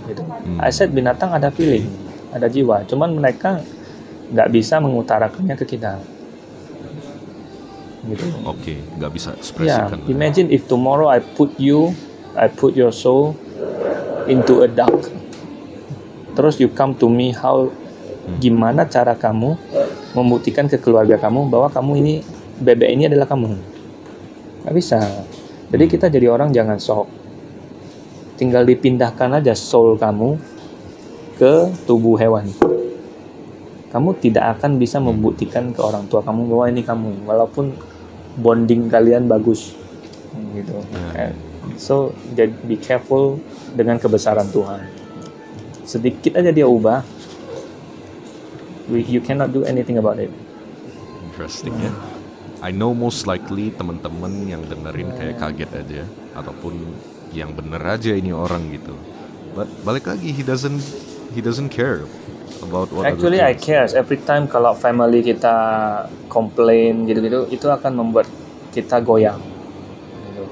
Gitu. 0.08 0.22
Hmm. 0.24 0.58
I 0.64 0.72
said 0.72 0.96
binatang 0.96 1.28
ada 1.28 1.52
feeling, 1.52 1.84
ada 2.32 2.48
jiwa. 2.48 2.88
Cuman 2.88 3.20
mereka 3.20 3.60
nggak 4.32 4.48
bisa 4.52 4.80
mengutarakannya 4.80 5.56
ke 5.56 5.64
kita. 5.64 6.00
Gitu. 8.08 8.24
oke 8.46 8.74
nggak 8.96 9.12
bisa 9.12 9.36
Yeah, 9.36 9.40
ekspresikan 9.42 10.00
imagine 10.08 10.48
if 10.48 10.64
tomorrow 10.64 11.12
I 11.12 11.20
put 11.20 11.52
you, 11.60 11.92
I 12.32 12.48
put 12.48 12.72
your 12.72 12.88
soul 12.88 13.36
into 14.24 14.64
a 14.64 14.68
duck. 14.70 15.12
Terus 16.32 16.56
you 16.62 16.70
come 16.72 16.94
to 17.02 17.10
me 17.10 17.34
how 17.34 17.68
gimana 18.38 18.86
cara 18.86 19.12
kamu 19.18 19.58
membuktikan 20.16 20.70
ke 20.70 20.78
keluarga 20.78 21.18
kamu 21.18 21.50
bahwa 21.50 21.68
kamu 21.68 21.92
ini 22.00 22.14
bebek 22.62 22.90
ini 22.94 23.10
adalah 23.10 23.26
kamu? 23.26 23.58
Gak 24.64 24.74
bisa. 24.76 25.00
Jadi 25.68 25.84
kita 25.90 26.06
jadi 26.08 26.32
orang 26.32 26.54
jangan 26.54 26.78
sok. 26.80 27.08
Tinggal 28.38 28.62
dipindahkan 28.64 29.42
aja 29.42 29.52
soul 29.52 29.98
kamu 29.98 30.38
ke 31.36 31.74
tubuh 31.84 32.14
hewan. 32.16 32.46
Kamu 33.88 34.20
tidak 34.20 34.58
akan 34.58 34.76
bisa 34.76 35.00
membuktikan 35.00 35.72
ke 35.72 35.80
orang 35.80 36.04
tua 36.12 36.20
kamu 36.20 36.44
bahwa 36.44 36.64
ini 36.68 36.82
kamu, 36.84 37.24
walaupun 37.24 37.72
bonding 38.36 38.92
kalian 38.92 39.24
bagus, 39.26 39.72
gitu. 40.52 40.76
Eh, 41.16 41.32
So, 41.76 42.16
jadi 42.32 42.48
be 42.64 42.80
careful 42.80 43.44
dengan 43.76 44.00
kebesaran 44.00 44.48
Tuhan. 44.48 44.88
Sedikit 45.84 46.40
aja 46.40 46.48
dia 46.48 46.64
ubah, 46.64 47.04
we, 48.88 49.04
you 49.04 49.20
cannot 49.20 49.52
do 49.52 49.68
anything 49.68 50.00
about 50.00 50.16
it. 50.16 50.32
interesting 51.38 51.70
ya 51.78 51.94
I 52.58 52.74
know 52.74 52.90
most 52.90 53.30
likely 53.30 53.70
teman-teman 53.70 54.50
yang 54.50 54.66
dengerin 54.66 55.14
kayak 55.14 55.38
kaget 55.38 55.70
aja 55.70 56.02
ataupun 56.34 56.74
yang 57.30 57.54
bener 57.54 57.78
aja 57.78 58.10
ini 58.10 58.34
orang 58.34 58.74
gitu 58.74 58.98
but 59.54 59.70
balik 59.86 60.10
lagi 60.10 60.34
he 60.34 60.42
doesn't 60.42 60.82
he 61.30 61.38
doesn't 61.38 61.70
care 61.70 62.02
about 62.60 62.88
what 62.90 63.04
Actually, 63.04 63.40
I 63.40 63.54
cares 63.54 63.92
every 63.92 64.18
time 64.18 64.46
kalau 64.46 64.72
family 64.74 65.22
kita 65.22 65.54
komplain 66.26 67.04
gitu-gitu, 67.04 67.48
itu 67.48 67.66
akan 67.66 67.92
membuat 67.94 68.26
kita 68.70 69.00
goyang. 69.00 69.40
Gitu. 70.24 70.44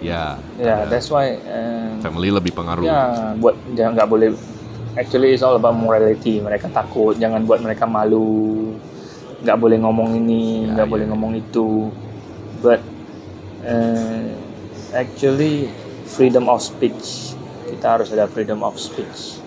ya 0.00 0.36
Ya, 0.56 0.84
ada 0.84 0.92
that's 0.92 1.08
why. 1.08 1.36
uh, 1.40 2.00
family 2.00 2.28
lebih 2.28 2.52
pengaruh 2.52 2.84
Ya, 2.84 3.32
buat 3.36 3.56
jangan 3.72 3.92
nggak 3.96 4.08
boleh. 4.08 4.28
Actually, 4.94 5.32
it's 5.32 5.40
all 5.40 5.54
about 5.54 5.72
morality. 5.72 6.42
Mereka 6.42 6.68
takut, 6.70 7.14
jangan 7.16 7.46
buat 7.46 7.62
mereka 7.62 7.86
malu. 7.86 8.74
Nggak 9.40 9.56
boleh 9.56 9.78
ngomong 9.80 10.18
ini, 10.18 10.66
Ya, 10.68 10.76
nggak 10.76 10.86
ya, 10.86 10.92
boleh 10.92 11.06
ya. 11.06 11.10
ngomong 11.14 11.32
itu. 11.38 11.68
But 12.60 12.82
uh, 13.64 14.28
actually, 14.92 15.72
freedom 16.04 16.50
of 16.50 16.60
speech. 16.60 17.32
Kita 17.64 17.96
harus 17.96 18.12
ada 18.12 18.26
freedom 18.26 18.60
of 18.60 18.76
speech. 18.76 19.39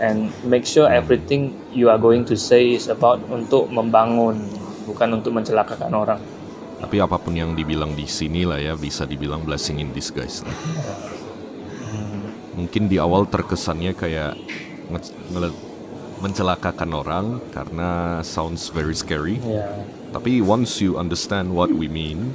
And 0.00 0.32
make 0.44 0.68
sure 0.68 0.88
everything 0.88 1.56
you 1.72 1.88
are 1.88 2.00
going 2.00 2.24
to 2.24 2.36
say 2.36 2.76
is 2.76 2.88
about 2.88 3.20
untuk 3.28 3.68
membangun 3.72 4.36
bukan 4.84 5.18
untuk 5.18 5.34
mencelakakan 5.34 5.92
orang 5.92 6.20
Tapi 6.76 7.00
apa 7.00 7.16
pun 7.16 7.32
yang 7.32 7.56
dibilang 7.56 7.96
di 7.96 8.04
sini 8.04 8.44
lah 8.44 8.60
ya 8.60 8.76
bisa 8.76 9.08
dibilang 9.08 9.40
blessing 9.48 9.80
in 9.80 9.96
disguise 9.96 10.44
lah. 10.44 10.52
Mungkin 12.52 12.88
di 12.88 13.00
awal 13.00 13.24
terkesannya 13.24 13.96
kayak 13.96 14.36
mencelakakan 16.20 16.90
orang 16.92 17.26
karena 17.48 18.20
sounds 18.20 18.68
very 18.68 18.92
scary. 18.92 19.40
ya 19.40 19.72
Tapi 20.12 20.44
once 20.44 20.80
you 20.80 21.00
understand 21.00 21.52
what 21.52 21.68
we 21.72 21.88
mean, 21.88 22.32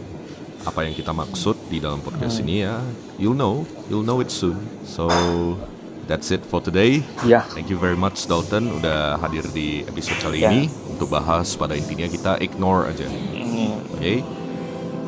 apa 0.65 0.86
yang 0.86 0.93
kita 0.93 1.10
maksud 1.10 1.58
di 1.69 1.82
dalam 1.82 2.02
podcast 2.02 2.41
ini 2.45 2.65
ya, 2.65 2.82
you'll 3.17 3.38
know, 3.38 3.65
you'll 3.89 4.06
know 4.06 4.21
it 4.21 4.30
soon. 4.30 4.58
So 4.86 5.10
that's 6.08 6.30
it 6.30 6.42
for 6.42 6.62
today. 6.62 7.02
ya 7.24 7.42
Thank 7.52 7.70
you 7.70 7.78
very 7.78 7.98
much 7.98 8.26
Dalton 8.26 8.70
udah 8.82 9.20
hadir 9.20 9.46
di 9.50 9.86
episode 9.86 10.18
kali 10.20 10.42
Ya. 10.42 10.50
ini 10.50 10.68
untuk 10.88 11.10
bahas 11.10 11.54
pada 11.54 11.74
intinya 11.74 12.06
kita 12.06 12.38
ignore 12.40 12.90
aja. 12.90 13.06
Oke. 13.94 14.24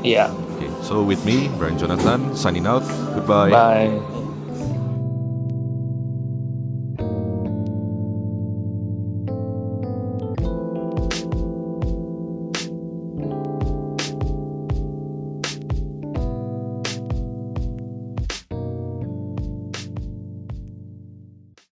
ya 0.03 0.27
Okay, 0.53 0.69
so 0.85 1.01
with 1.01 1.19
me, 1.25 1.49
Brian 1.57 1.75
Jonathan, 1.75 2.29
signing 2.37 2.69
out. 2.69 2.85
Goodbye. 3.17 3.49
bye 3.49 4.12